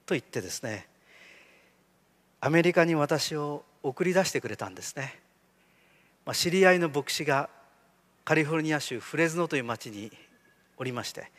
[0.05, 0.88] と言ってですね
[2.41, 5.19] アメリカに私を送り出してくれたんですね、
[6.25, 7.49] まあ、知り合いの牧師が
[8.23, 10.11] カリフォルニア州フレズノという町に
[10.77, 11.31] おりまして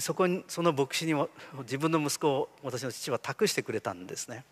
[0.00, 1.14] そこにその牧師に
[1.60, 4.44] 自分の息子を私の父は託してくれたんですね。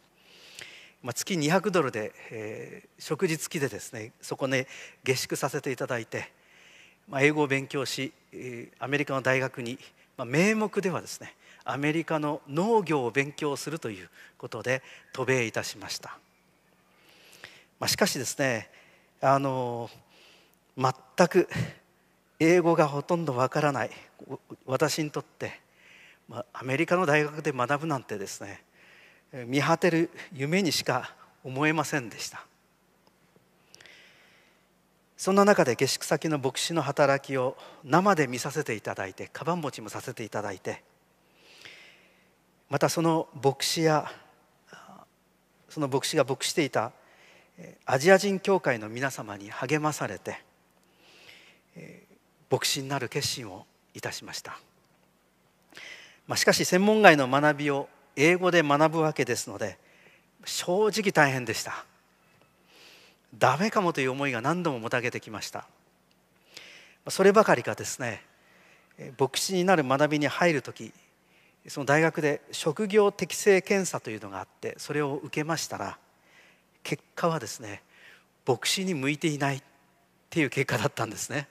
[1.03, 4.67] まあ、月200ドルで、えー、食事付きでですねそこね
[5.05, 6.33] 下宿させていただいて、
[7.07, 8.13] まあ、英語を勉強し、
[8.79, 9.79] アメリカの大学に、
[10.17, 11.35] まあ、名目ではですね
[11.67, 14.09] アメリカの農業を勉強するという
[14.39, 16.17] ことで渡米いたしました、
[17.81, 18.71] まあ、しかしですね
[19.21, 19.91] あの
[20.79, 20.93] 全
[21.29, 21.49] く
[22.39, 23.91] 英語がほとんどわからない
[24.65, 25.61] 私にとって、
[26.29, 28.63] まあ、アメリカの大学で学ぶなんてですね
[29.47, 32.47] 見果てる夢にしか思えませんでした。
[35.17, 40.83] そんな中で下宿先の牧師の働きを生で見させていただいてカバン持ちもさせていただいて
[42.69, 44.11] またその牧師や
[45.69, 46.93] その牧師が牧していた
[47.85, 50.43] アジア人教会の皆様に励まされて
[52.51, 54.59] 牧師になる決心をいたしました、
[56.27, 59.79] まあ、しかし専門外の学びを英語で学ぶわけですので
[60.45, 61.85] 正直大変でした。
[63.37, 65.67] ダメかもという思いが何度ももたげてきました。
[67.09, 68.23] そればかりかですね。
[69.19, 70.93] 牧師になる学びに入る時
[71.69, 75.99] その大学で職業適性検査というのがあってそれを受けましたら
[76.83, 77.83] 結果はですね
[78.47, 79.63] 牧師に向いていないっ
[80.31, 81.49] ていう結果だったんですね。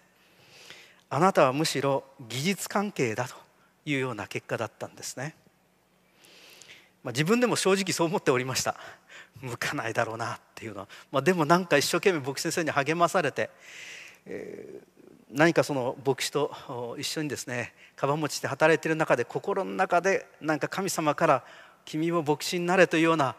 [1.09, 3.35] あなたはむしろ技術関係だと
[3.85, 5.35] いうような結果だったんですね。
[7.03, 8.75] まあ、自分でも正直そう思っておりました。
[9.41, 13.49] 向かないだろうなっていうのは、まあ、でもなんか一生懸命牧師先生に励まされて、
[14.25, 14.94] えー、
[15.31, 21.43] 何かその牧師と一緒にですねかばん持ちして働いている中で心の中でなんか神様から
[21.85, 23.35] 「君も牧師になれ」というような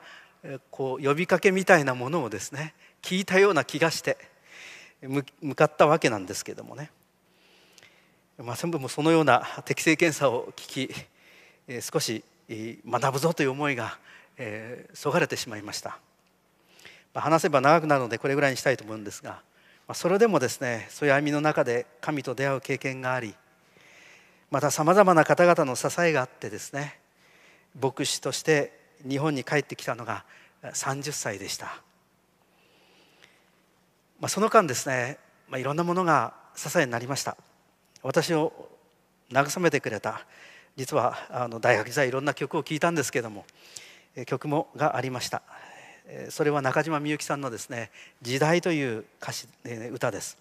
[0.70, 4.18] こう呼びかけみたいなものをですね聞いたような気がして
[5.03, 6.91] 向かったわけなんですけどもね、
[8.39, 13.99] まあ、全部もそのような適性検査を聞き少し学ぶぞという思いが、
[14.95, 15.99] そがれてしまいました、
[17.14, 19.43] 話せば長くなるのでこれぐらいにしたいと思うんですが、
[19.89, 23.34] まあ、それでもですねそういう歩みの中で神と出会う経験があり
[24.51, 26.99] またさまざまな方々の支えがあってですね
[27.80, 28.72] 牧師として
[29.09, 30.24] 日本に帰ってきたのが
[30.62, 31.66] 30歳でした、
[34.18, 35.18] まあ、その間ですね、
[35.49, 37.37] まあ、いろんなものが支えになりました。
[38.03, 38.70] 私を
[39.30, 40.24] 慰めてくれた
[40.76, 43.45] 実はあの大学時代いろんな曲を聴いたんですけども
[44.26, 45.43] 曲もがありました。
[46.30, 47.90] それは中島みゆきさんのですね
[48.22, 49.48] 「時代」という歌詞
[49.90, 50.38] 歌です。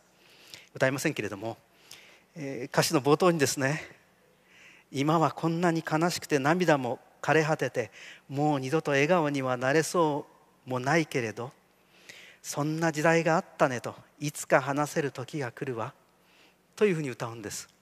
[0.73, 1.57] 歌いませんけれども
[2.35, 3.81] 歌詞の冒頭にですね
[4.91, 7.91] 「今はこんなに悲しくて涙も枯れ果てて
[8.29, 10.27] もう二度と笑顔にはなれそ
[10.65, 11.51] うもないけれど
[12.43, 15.93] そんな時代があったねといつか話せる時が来るわ」
[16.75, 17.74] というふうに歌うんです。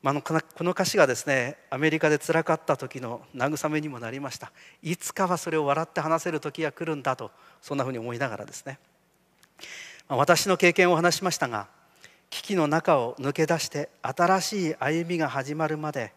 [0.00, 4.52] まあ、この歌詞がですねアメリカでつらかった時の慰めにもなりました。
[4.82, 8.78] いつかはそれを笑って話せる時が来るんだとそんなふうに思いながらですね、
[10.08, 11.66] 私の経験を話しましたが
[12.30, 16.12] 危機の中を抜け出して新しい歩みが始まるまで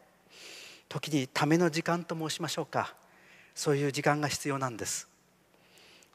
[0.88, 2.94] 時にための時間と申しましょうか。
[3.56, 5.08] そういう時間が必要なんです。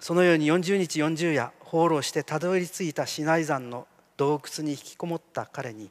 [0.00, 3.86] そのように40日40夜放浪してたどり着いたシナイ山の
[4.16, 5.90] 洞窟に引きこもった彼に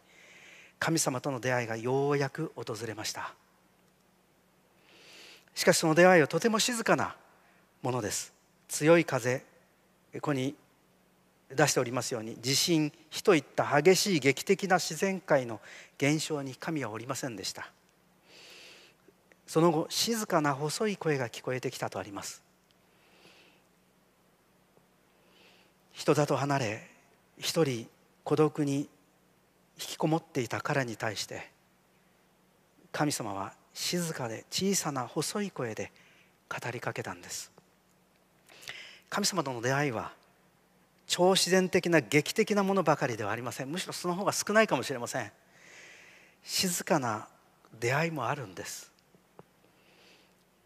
[0.79, 3.33] 神様との出会いがようやく訪れました。
[5.53, 7.15] しかしその出会いはとても静かな
[7.81, 8.33] ものです。
[8.67, 9.43] 強い風
[10.13, 10.55] ここに
[11.49, 15.61] 出しておりますように地震火といった激しい劇的な自然界の
[15.97, 17.71] 現象に神はおりませんでした。
[19.47, 22.41] その後静かな細い声が聞こえてきたとあります。
[25.93, 26.89] 人里離れ
[27.37, 27.87] 一人
[28.23, 28.89] 孤独に
[29.77, 31.49] 引きこもっていた彼に対して
[32.91, 35.91] 神様は静かで小さな細い声で
[36.49, 37.51] 語りかけたんです。
[39.09, 40.13] 神様との出会いは
[41.07, 43.69] 超自然的な劇的なものばかりではありません。
[43.69, 45.31] むしろその方が少ないかもしれません。
[46.43, 47.27] 静かな
[47.79, 48.91] 出会いもあるんです。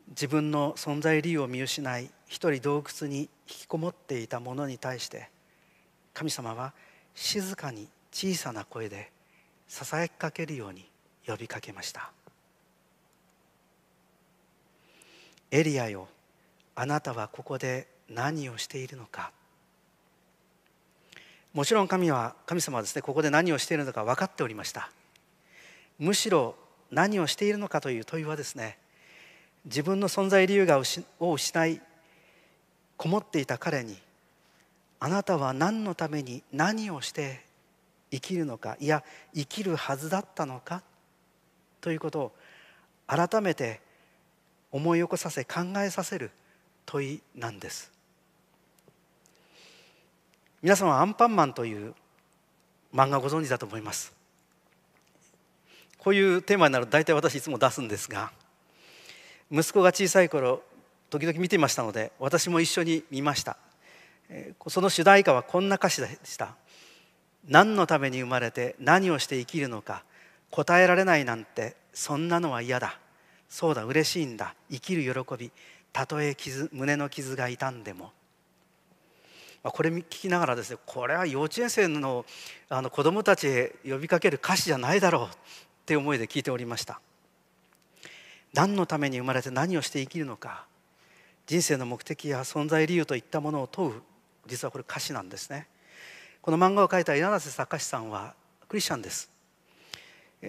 [0.09, 5.29] 自分の存在理由を見失い一人洞窟に引きこもっていた者に対して
[6.13, 6.73] 神様は
[7.13, 7.87] 静かに
[8.19, 9.13] 小さな声で
[9.69, 10.85] ささやきかけるように
[11.25, 12.11] 呼びかけました。
[15.51, 16.09] エリアよ
[16.75, 19.31] あなたはここで何をしているのか。
[21.53, 24.91] もちろん神は神様はですねここで何をしているのか分かっておりました。
[25.97, 26.55] むしろ
[26.91, 28.79] 何をしているのかという問いはですね
[29.63, 30.81] 自分の存在理由が
[31.21, 31.81] を失い
[32.97, 33.97] こもっていた彼に
[34.99, 37.47] あなたは何のために何をして
[38.11, 39.03] 生きるのかいや
[39.35, 40.81] 生きるはずだったのか
[41.81, 42.31] ということを
[43.07, 43.81] 改めて
[44.71, 46.31] 思い起こさせ考えさせる
[46.85, 47.91] 問いなんです。
[50.61, 51.93] 皆さんはアンパンマンという
[52.93, 54.13] 漫画ご存知だと思います。
[55.97, 58.31] こういうテーマになると大体私いつも出すんですが
[59.51, 60.61] 息子が小さい頃
[61.09, 63.57] 時々見ていましたので私も一緒に見ました。
[64.67, 66.55] その主題歌はこんな歌詞でした。
[67.49, 70.03] 何のために生まれて何をして生きるのか
[70.51, 72.99] 答えられないなんてそんなのは嫌だ。
[73.49, 74.53] そうだ嬉しいんだ。
[74.69, 75.51] 生きる喜び
[75.91, 78.11] たとえ傷胸の傷が痛んでも。
[79.63, 82.25] これ聞きながらですねこれは幼稚園生の
[82.69, 85.27] あの子どもたちへ呼びかける歌詞じゃないだろうっ
[85.85, 87.01] て思いで聞いておりました。
[88.53, 90.65] 何のために生まれて何をして生きるのか
[91.45, 94.01] 人生の目的や存在理由といったものを問う
[94.47, 95.67] 実はこれ歌詞なんですね。
[96.41, 98.33] この漫画を描いた稲瀬隆さんは
[98.67, 99.29] クリスチャンです。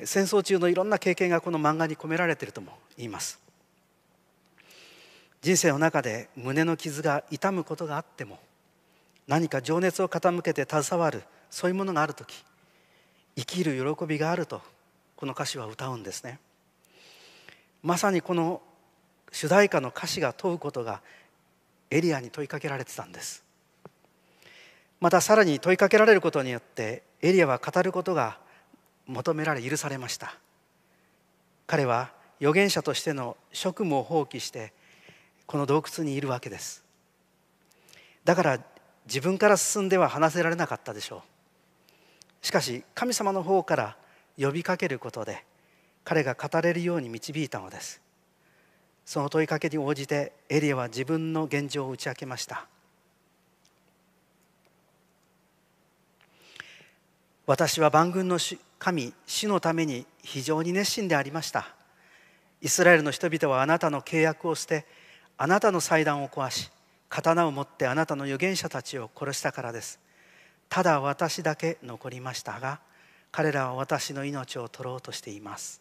[0.04, 3.40] 戦争中のいろんな経験がこの漫画に込められているとも言います。
[5.42, 8.38] 人生の中で胸の傷が痛むことがあっても
[9.26, 12.44] 何か情熱を傾けて携わるそういうものがある時
[13.36, 14.60] 生きる喜びがあると
[15.16, 16.38] この歌詞は歌うんですね。
[17.82, 18.60] まさにこの
[19.32, 21.00] 主題歌の歌詞が問うことが
[21.90, 23.42] エリアに問いかけられてたんです。
[25.00, 28.38] またさらに問いかけられることによってエリアは語ることが
[29.06, 30.36] 求められ許されました。
[31.66, 34.72] 彼は預言者としての職務を放棄して
[35.46, 36.84] この洞窟にいるわけです。
[38.24, 38.60] だから
[39.06, 41.22] 自分から進んでは話せられなかったでしょ
[42.42, 42.46] う。
[42.46, 43.96] しかし神様の方から
[44.38, 45.44] 呼びかけることで
[46.04, 48.02] 彼が語れるように導いたのです。
[49.06, 52.66] その問いかけに応じてエリアは自分の現状を打ち明けました。
[57.46, 58.38] 私は万軍の
[58.78, 61.68] 神主のために非常に熱心でありました。
[62.60, 64.86] イスラエルの人々はあなたの契約を捨て
[65.38, 66.70] あなたの祭壇を壊し
[67.08, 69.98] 刀を持ってあなたの預言者たちを殺したからです。
[70.68, 72.80] ただ私だけ残りましたが
[73.32, 75.80] 彼らは私の命を取ろうとしています。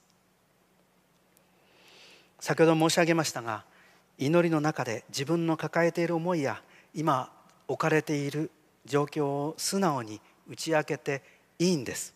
[2.40, 3.66] 先ほど申し上げましたが
[4.18, 6.62] 祈りの中で自分の抱えている思いや
[6.94, 7.32] 今
[7.68, 8.50] 置かれている
[8.86, 11.22] 状況を素直に打ち明けて
[11.60, 12.16] いいんです。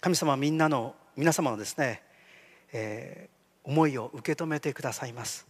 [0.00, 2.02] 神様はみんなの皆様のですね、
[2.72, 5.46] えー、思いを受け止めてくださいます。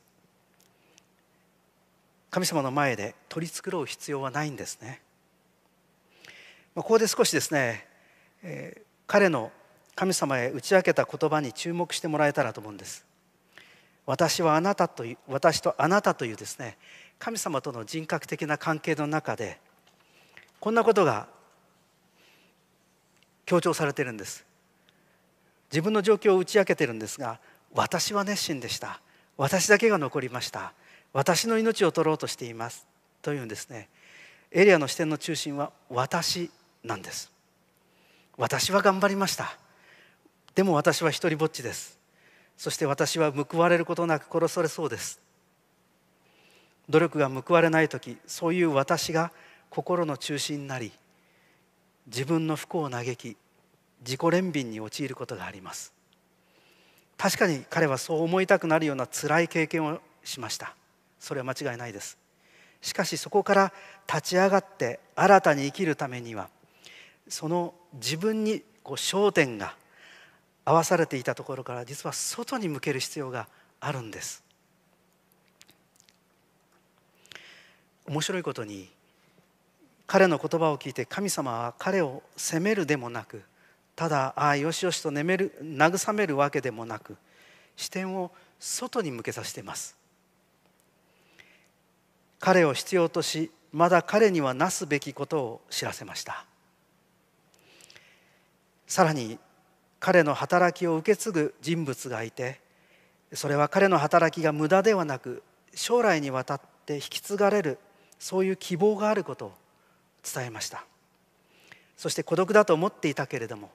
[2.30, 5.02] 神様の前で取り繕う必要はないんですね。
[6.76, 7.86] まここで少しですね、
[8.44, 9.50] えー、彼の
[9.96, 13.04] 神様へ打ち明けた言葉に注目してもらえたらと思うんです。
[14.06, 16.76] 私はあなたという私とあなたというですね
[17.18, 19.58] 神様との人格的な関係の中で
[20.60, 21.26] こんなことが
[23.46, 24.44] 強調されてるんです。
[25.70, 27.40] 自分の状況を打ち明けてるんですが
[27.72, 29.00] 私は熱心でした。
[29.36, 30.72] 私だけが残りました。
[31.12, 32.86] 私の命を取ろうとしています。
[33.22, 33.88] というんですね。
[34.52, 36.50] エリアの視点の中心は私
[36.84, 37.32] なんです。
[38.36, 39.56] 私は頑張りました。
[40.54, 41.98] でも私は一りぼっちです。
[42.56, 45.20] そして私は報われることなく殺されそうです。
[46.88, 49.32] 努力が報われない時そういう私が
[49.70, 50.92] 心の中心になり
[52.06, 53.36] 自分の不幸を嘆き
[54.00, 55.92] 自己憐憫に陥ることがあります。
[57.16, 60.74] 確かに彼はそう思いたくなるような辛い経験をしました。
[61.18, 62.18] それは間違いないです。
[62.82, 63.72] しかしそこから
[64.06, 66.50] 立ち上がって新たに生きるためには
[67.28, 69.74] その自分にこう焦点が
[70.66, 73.48] 合わされていたところから実は外に向ける必要が
[73.80, 74.44] あるんです。
[78.06, 78.90] 面白いことに
[80.14, 83.42] 彼の言葉を聞いて神様は彼を責めるでもなく
[83.96, 87.16] ただああよしよしと眠る慰めるわけでもなく
[87.74, 89.96] 視点を外に向けさせています。
[92.38, 96.44] 彼を必要としまだ彼にはなすべきことを知らせました。
[98.86, 99.40] さらに
[99.98, 102.60] 彼の働きを受け継ぐ人物がいて
[103.32, 105.42] それは彼の働きが無駄ではなく
[105.74, 107.80] 将来にわたって引き継がれる
[108.20, 109.63] そういう希望があることを
[110.24, 110.84] 伝えました。
[111.96, 113.70] そして孤独だと思っていたけれども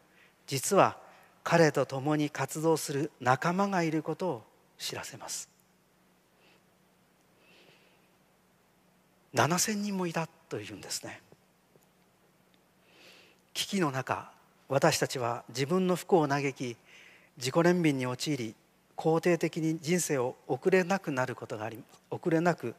[0.45, 0.97] 実は
[1.43, 4.43] 彼と共に活動する仲間がいることを
[4.78, 5.50] 知らせます。
[9.34, 11.22] 7,000人もいたというんですね。
[13.54, 14.32] 危機の中
[14.68, 16.78] 私たちは自分の不幸を嘆き
[17.38, 18.56] 自己憐憫に陥り
[18.95, 22.76] 肯定的に人生を送れなくなることがあり送れなく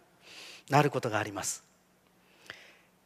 [0.69, 1.70] なることがあります。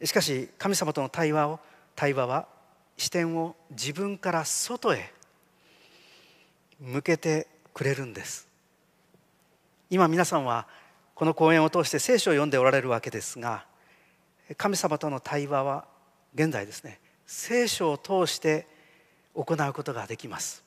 [0.03, 1.61] しかし神様との対話を
[1.95, 2.49] 対話は
[2.97, 5.13] 視点を自分から外へ
[6.81, 8.49] 向けてくれるんです。
[9.91, 10.67] 今皆さんは
[11.15, 13.65] この講演を通して聖書を読んでおられるわけですが
[14.57, 15.85] 神様との対話は
[16.35, 18.67] 現在ですね聖書を通して
[19.35, 20.65] 行うことができます。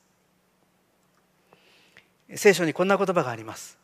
[2.35, 3.77] 聖書にこんな言葉があります。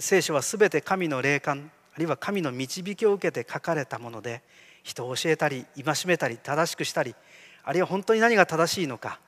[0.00, 4.42] 聖書はすべて神の霊感あるいは神の導きを受けて書かれたもので
[4.88, 7.14] 人を教えたり戒めたり正しくしたり
[7.62, 9.20] あるいは本当に何が正しいのか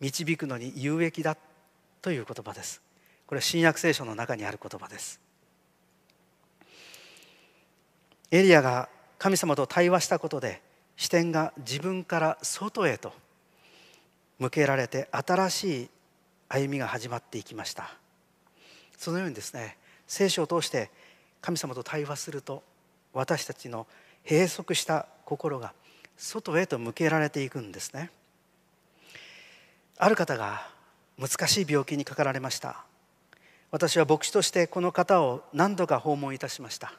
[0.00, 1.36] 導くのに有益だ
[2.02, 2.82] という言葉です。
[3.26, 5.20] これは新約聖書の中にある言葉です。
[8.30, 8.88] エリアが
[9.18, 10.62] 神様と対話したことで
[10.96, 13.12] 視点が自分から外へと
[14.38, 15.90] 向けられて新しい
[16.48, 17.90] 歩みが始まっていきました。
[18.96, 20.90] そのようにですね聖書を通して
[21.40, 22.62] 神様と対話すると
[23.14, 23.86] 私たちの
[24.24, 25.72] 閉塞した心が
[26.16, 28.10] 外へと向けられていくんですね。
[29.96, 30.68] ある方が
[31.18, 32.84] 難しい病気にかかられました。
[33.70, 36.94] 私は牧師としてこの方を何度か訪問いたしました。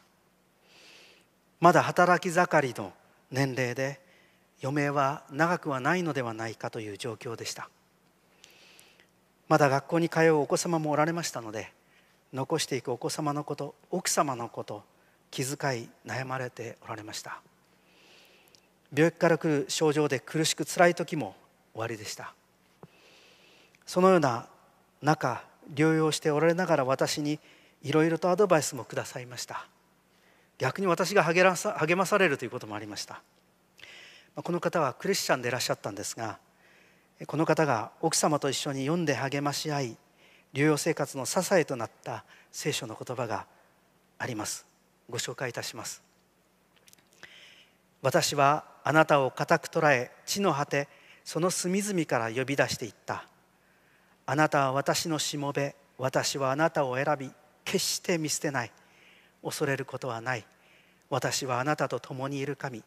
[1.59, 2.93] まだ働き盛りの
[3.31, 3.99] 年齢で
[4.61, 7.69] 余命は長くはないのではないかという状況でした。
[9.47, 11.73] まだ学校に通うお子様もおられましたので
[12.31, 14.83] 残していくお子様のこと奥様のこと
[15.31, 17.41] 気遣い悩まれておられました。
[18.93, 21.35] 病気から来る症状で苦しく辛い時も
[21.73, 22.33] 終わりでした。
[23.85, 24.47] そのような
[25.01, 27.39] 中療養しておられながら私に
[27.81, 29.67] いろいろとアドバイスもくださいました。
[30.57, 33.21] 逆に私が励まされるということもありました。
[34.35, 36.37] この方はクリスチャンでいらっしゃったんですが
[37.27, 39.97] この方が奥様と一緒に読んで励まし合い
[40.53, 43.45] 療養生活の支えとなった聖書の言葉が
[44.17, 44.68] あります。
[45.09, 46.01] ご紹介いたします。
[48.01, 50.87] 私はあなたを固く捉え地の果て
[51.23, 53.25] その隅々から呼び出していった。
[54.25, 57.31] あなたは私のしもべ私はあなたを選び
[57.65, 58.71] 決して見捨てない。
[59.43, 60.45] 恐れることはない。
[61.09, 62.83] 私はあなたと共にいる神。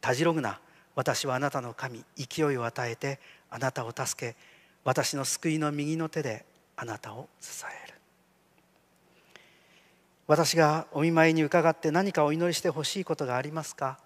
[0.00, 0.60] たじろぐな
[0.94, 2.04] 私はあなたの神。
[2.16, 3.18] 勢いを与えて
[3.50, 4.36] あなたを助け
[4.84, 6.44] 私の救いの右の手で
[6.76, 7.85] あなたを支え。
[7.85, 7.85] る
[10.26, 13.98] 私がお見舞いに伺って何かお祈りしてほしいことがありますか？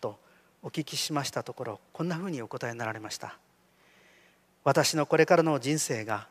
[0.00, 0.18] と
[0.62, 3.38] お聞きしましたところこんなふうにお答えになられました。
[4.64, 6.26] 私のこれからの人生が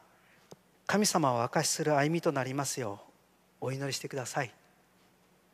[0.85, 2.99] 神様を明かしする歩みとなりますよ
[3.61, 4.53] うお祈りしてください。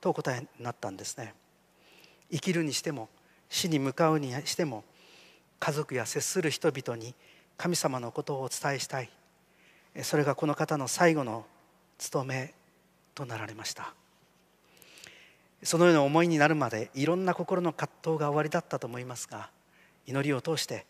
[0.02, 1.36] とお答えになったんですね。
[2.32, 3.10] 生きるにしても
[3.48, 4.84] 死に向かうにしても
[5.60, 7.14] 家族や接する人々に
[7.58, 9.10] 神様のことをお伝えしたい。
[10.02, 11.46] それがこの方の最後の
[12.00, 12.54] 務め
[13.16, 13.94] となられました。
[15.64, 19.50] そのような思いになるまでいろんな心の葛藤が終わりだったと思いますが
[20.06, 20.86] 祈りを通して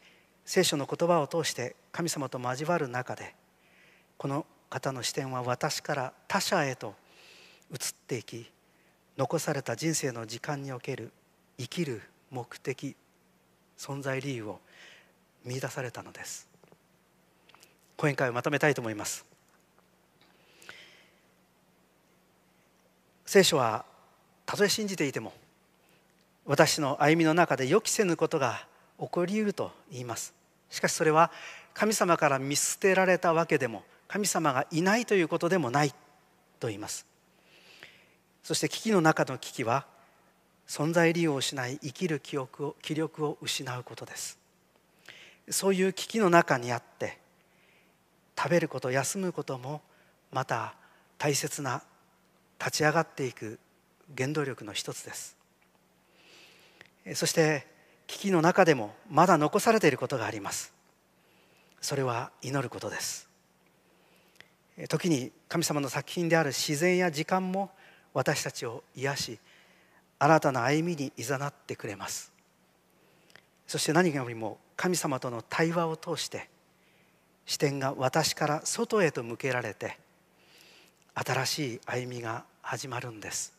[0.45, 3.35] 聖書の言葉を通して神様と交わる中で
[4.17, 6.95] この方の視点は私から他者へと
[7.71, 8.49] 移っていき
[9.15, 11.11] 残された人生の時間における
[11.59, 12.01] 生きる
[12.31, 12.95] 目的
[13.77, 14.59] 存在理由を
[15.45, 16.47] 見出されたのです。
[17.95, 19.32] 講演会をまとめたいと思います。
[23.25, 23.85] 聖書は
[24.45, 25.33] たとえ信じていても
[26.45, 28.67] 私の歩みの中で予期せぬことが
[28.99, 30.33] 起こりうると言います。
[30.69, 31.31] しかしそれは
[31.73, 35.91] 神様から見捨てられたわけでも神様がいないということでもない
[36.59, 37.05] と言います。
[38.43, 39.85] そして危機の中の危機は
[40.67, 44.37] 存在理由を失い生きる記憶を気力を失うことです。
[45.49, 47.17] そういう危機の中にあって
[48.37, 49.81] 食べること休むことも
[50.31, 50.75] また
[51.17, 51.83] 大切な
[52.63, 53.59] 立ち上がっていく
[54.17, 55.35] 原動力の一つです。
[57.13, 57.67] そして
[58.07, 60.73] 危機の中でもまだ残されていることがあります。
[61.81, 63.27] それは祈ることです。
[64.87, 67.69] 時に神様の作品である自然や時間も
[68.13, 69.39] 私たちを癒し
[70.17, 72.31] 新たな歩みにいざなってくれます。
[73.67, 76.49] そして何よりも神様との対話を通して
[77.45, 79.97] 視点が私から外へと向けられて
[81.13, 83.53] 新しい歩みが始まるんです。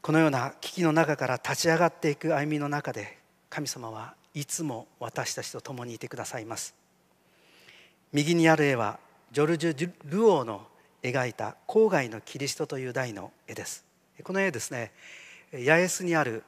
[0.00, 3.18] このような危機の中から立ち上がっていく歩みの中で
[3.50, 6.74] 神様はいつも私たちと共にいてくださいます。
[8.12, 8.98] 右にある絵は
[9.32, 10.66] ジョルジュ・ルオーの
[11.02, 13.84] 描いた「郊外のキリスト」という題の絵です。
[14.22, 14.92] この絵ですね
[15.52, 16.44] 八重洲にある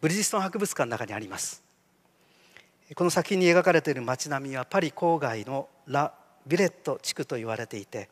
[0.00, 1.62] ブリヂストン博物館の中にあります。
[2.94, 6.12] この作品に描かれている街並みはパリ郊外のラ・
[6.46, 8.10] ビレット地区と言われていて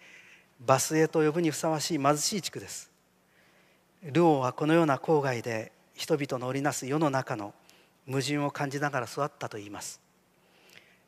[0.64, 2.90] バスへと呼ぶにふさわしい貧しい地区です。
[4.02, 7.52] ルオーはこのような郊外で人々の織りなす世の中の
[8.06, 10.00] 矛盾を感じながら育ったといいます。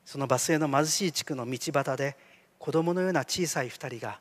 [0.05, 2.17] そのバスへの貧しい地区の道端で
[2.59, 4.19] 子供のような小さい2人が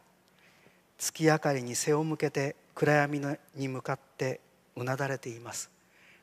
[1.00, 3.20] 月明かりに背を向けて暗闇
[3.56, 4.40] に向かって
[4.76, 5.72] うなだれています。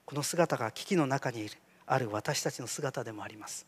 [0.04, 3.66] この姿が危機の中にいるある私たちの姿でもあります。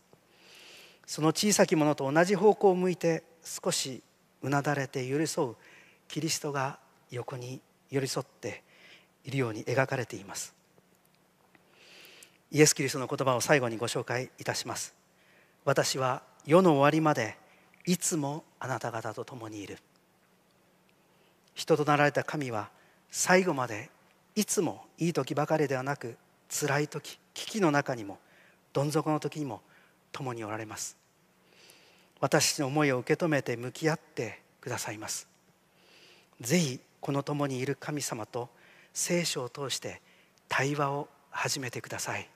[1.05, 4.01] その小さきものと同じ方向を向いて少し
[4.43, 5.55] うなだれて寄り添う
[6.07, 6.77] キリストが
[7.09, 8.63] 横に寄り添って
[9.25, 10.53] いるように描かれています。
[12.51, 14.93] イエス・キリストの言葉を最後にご紹介いたします。
[15.65, 17.37] 私は世の終わりまで
[17.85, 19.79] いつもあなた方と共にいる。
[21.55, 22.69] 人となられた神は
[23.09, 23.89] 最後まで
[24.35, 26.17] いつもいい時ばかりではなく
[26.49, 28.19] 辛い時危機の中にも
[28.73, 29.61] どん底の時にも
[30.11, 31.02] 共におられます。
[32.23, 35.27] 私の思いを受け止めて向き合ってくださいます。
[36.39, 38.47] ぜひこの共にいる神様と
[38.93, 40.01] 聖書を通して
[40.47, 42.29] 対話を始めてください。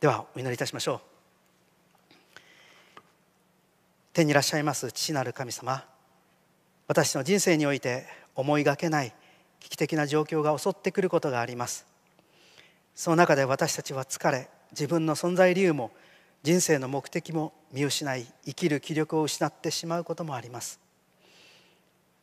[0.00, 1.02] ではお祈りいたしましょ
[2.34, 2.40] う。
[4.12, 5.84] 天にいらっしゃいます父なる神様
[6.88, 9.14] 私の人生において思いがけない
[9.60, 11.86] 危機的な状況が襲ってくることがあります。
[12.96, 15.92] その中で私たちは疲れ自分の存在理由も
[16.42, 20.80] 人生の目的も見失い生きる気力を失ってしまうこともあります。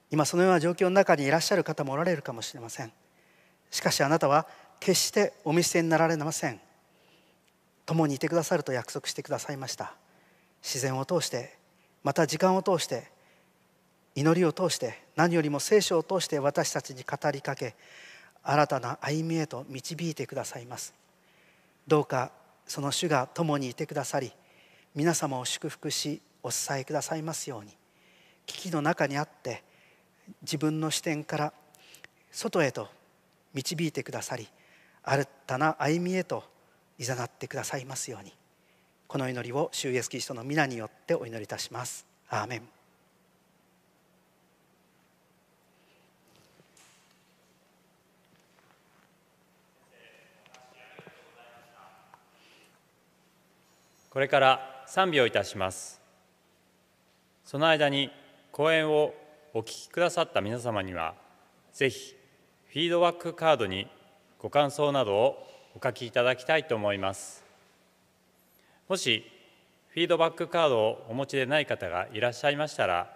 [0.09, 2.91] 今そのような状況の中にいらっしゃる方もおられるかもしれません。
[3.69, 4.47] しかしあなたは
[4.79, 6.59] 決してお見捨てになられません。
[7.85, 9.93] 共にいてくださると約束してくださいました。
[10.63, 11.55] 自然を通して
[12.03, 13.11] また時間を通して
[14.15, 17.75] 祈りを通して何よりも聖書を通して私たちに語りかけ
[18.41, 20.93] 新たな歩みへと導いてくださいます。
[21.87, 22.31] どうか
[22.67, 24.31] その主が共にいてくださり
[24.93, 27.75] 皆様を祝福しお伝えくださいますように。
[28.45, 29.63] 危機の中にあって
[30.41, 31.53] 自分の視点から
[32.31, 32.87] 外へと
[33.53, 34.47] 導いてくださり
[35.03, 36.43] 新たな歩みへと
[36.97, 38.33] いざなってくださいますように。
[39.07, 42.05] この祈りを主イエスキリストの皆によってお祈りいたします。
[42.29, 42.76] アーメン。
[54.17, 56.01] これから賛美をいたします。
[57.45, 58.09] その間に
[58.51, 59.13] 講演を
[59.53, 61.13] お聞きくださった皆様には
[61.71, 62.15] ぜひ
[62.69, 63.87] フィードバックカードに
[64.39, 67.43] ご感想などをお書きいただきたいと思います。
[68.89, 69.23] もし
[69.89, 73.15] フィードバックカードをお持ちでない方がいらっしゃいましたら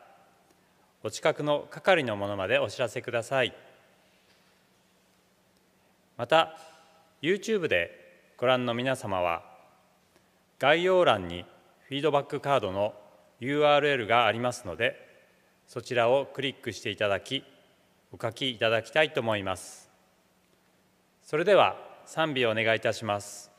[1.02, 3.56] お近くの係の者までお知らせください。
[6.16, 6.60] また
[7.24, 9.49] YouTube でご覧の皆様は
[10.62, 11.43] 概要欄に
[11.88, 12.93] フィードバックカードの
[13.39, 14.95] URL がありますので
[15.66, 17.43] そちらをクリックしていただき
[18.12, 19.89] お書きいただきたいと思います。
[21.24, 23.51] それでは賛美をお願いいたします。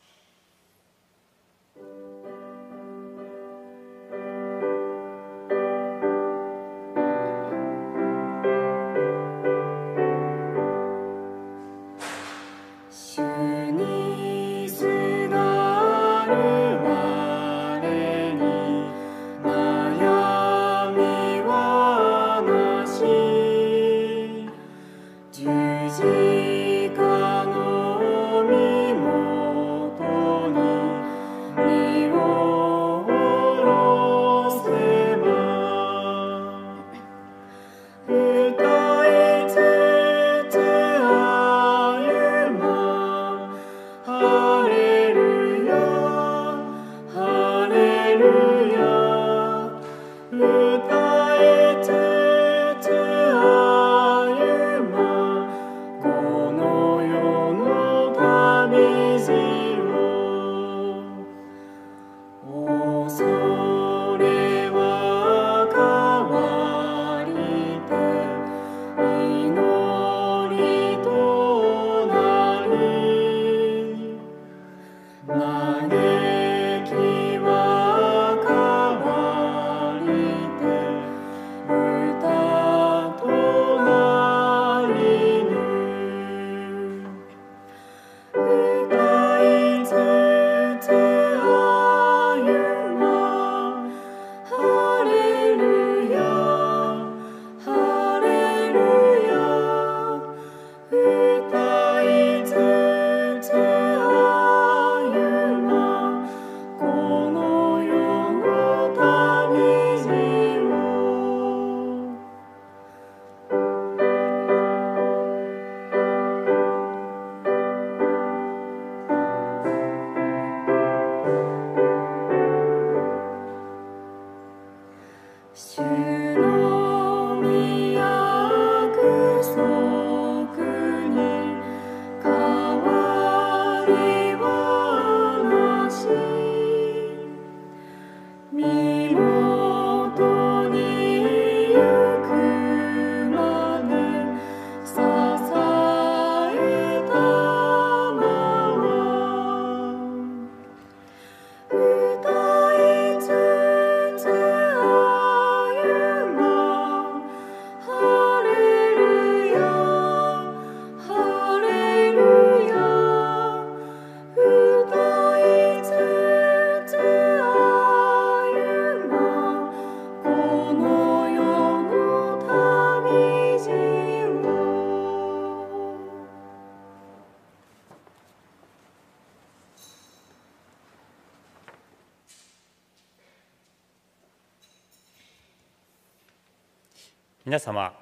[187.53, 187.93] 皆様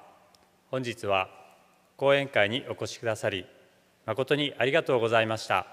[0.69, 1.27] 本日は
[1.97, 3.45] 講演会にお越しくださり
[4.05, 5.67] 誠にありがとうございました。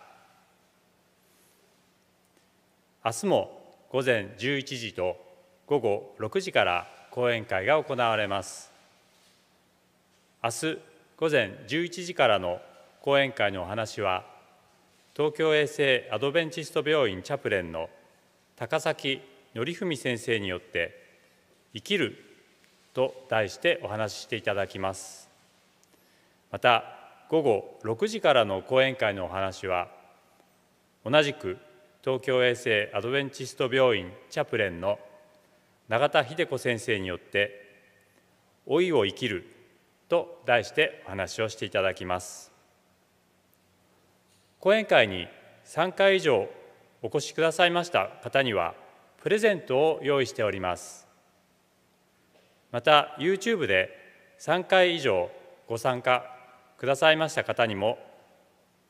[3.04, 5.16] 明日も午前11時と
[5.68, 8.72] 午後6時から講演会が行われます。
[10.42, 10.78] 明日
[11.16, 12.60] 午前11時からの
[13.00, 14.24] 講演会のお話は
[15.14, 17.88] 東京衛生アドベンチスト病院チャプレンの
[18.56, 19.20] 高崎
[19.54, 21.00] 則文先生によって
[21.74, 22.24] 「生きる」
[22.94, 25.30] と題してお話ししていただきます。
[26.50, 26.84] また
[27.28, 29.88] 午後6時からの講演会のお話は
[31.04, 31.58] 同じく
[32.02, 34.98] 東京衛生アドベンチスト病院チャプレンの
[35.88, 37.66] 永田秀子先生によって
[38.66, 39.44] 「老いを生きる」
[40.08, 42.52] と題してお話をしていただきます。
[44.60, 45.28] 講演会に
[45.64, 46.48] 3回以上
[47.02, 48.74] お越しくださいました方には
[49.18, 51.07] プレゼントを用意しております。
[52.70, 53.90] また YouTube で
[54.40, 55.30] 3回以上
[55.68, 56.24] ご参加
[56.78, 57.98] くださいました方にも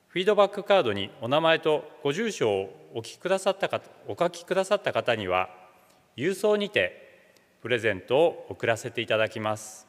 [0.09, 5.51] フィードバックカードにお名前とご住所をお聞きくださった方お書きくださった方には
[6.17, 7.09] 郵送にて
[7.61, 9.87] プレゼントを送らせていただきます。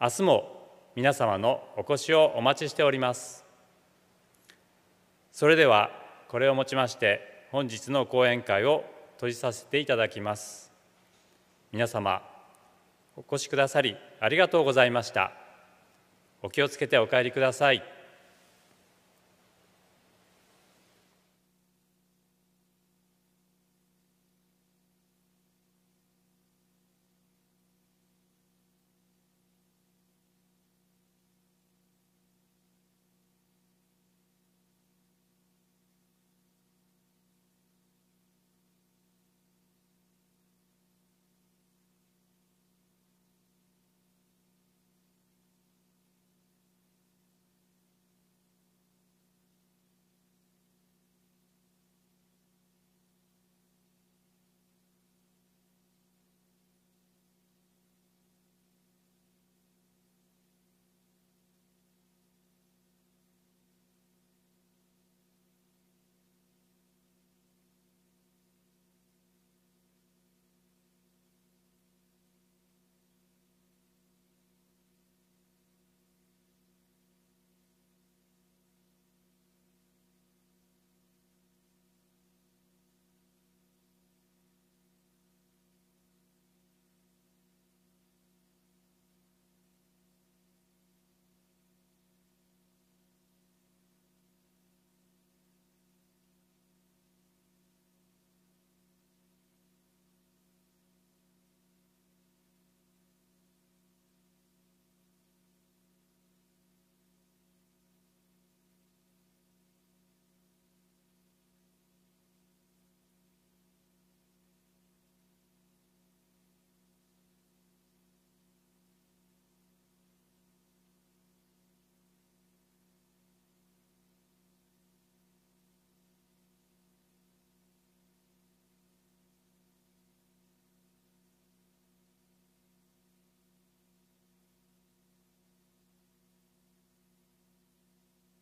[0.00, 0.62] 明日も
[0.94, 3.44] 皆様のお越しをお待ちしております。
[5.30, 5.90] それでは
[6.28, 8.84] これをもちまして本日の講演会を
[9.16, 10.71] 閉じさせていただきます。
[11.72, 12.22] 皆様
[13.16, 15.32] お越しくださりありがとうございました。
[16.42, 17.82] お気をつけてお帰りください。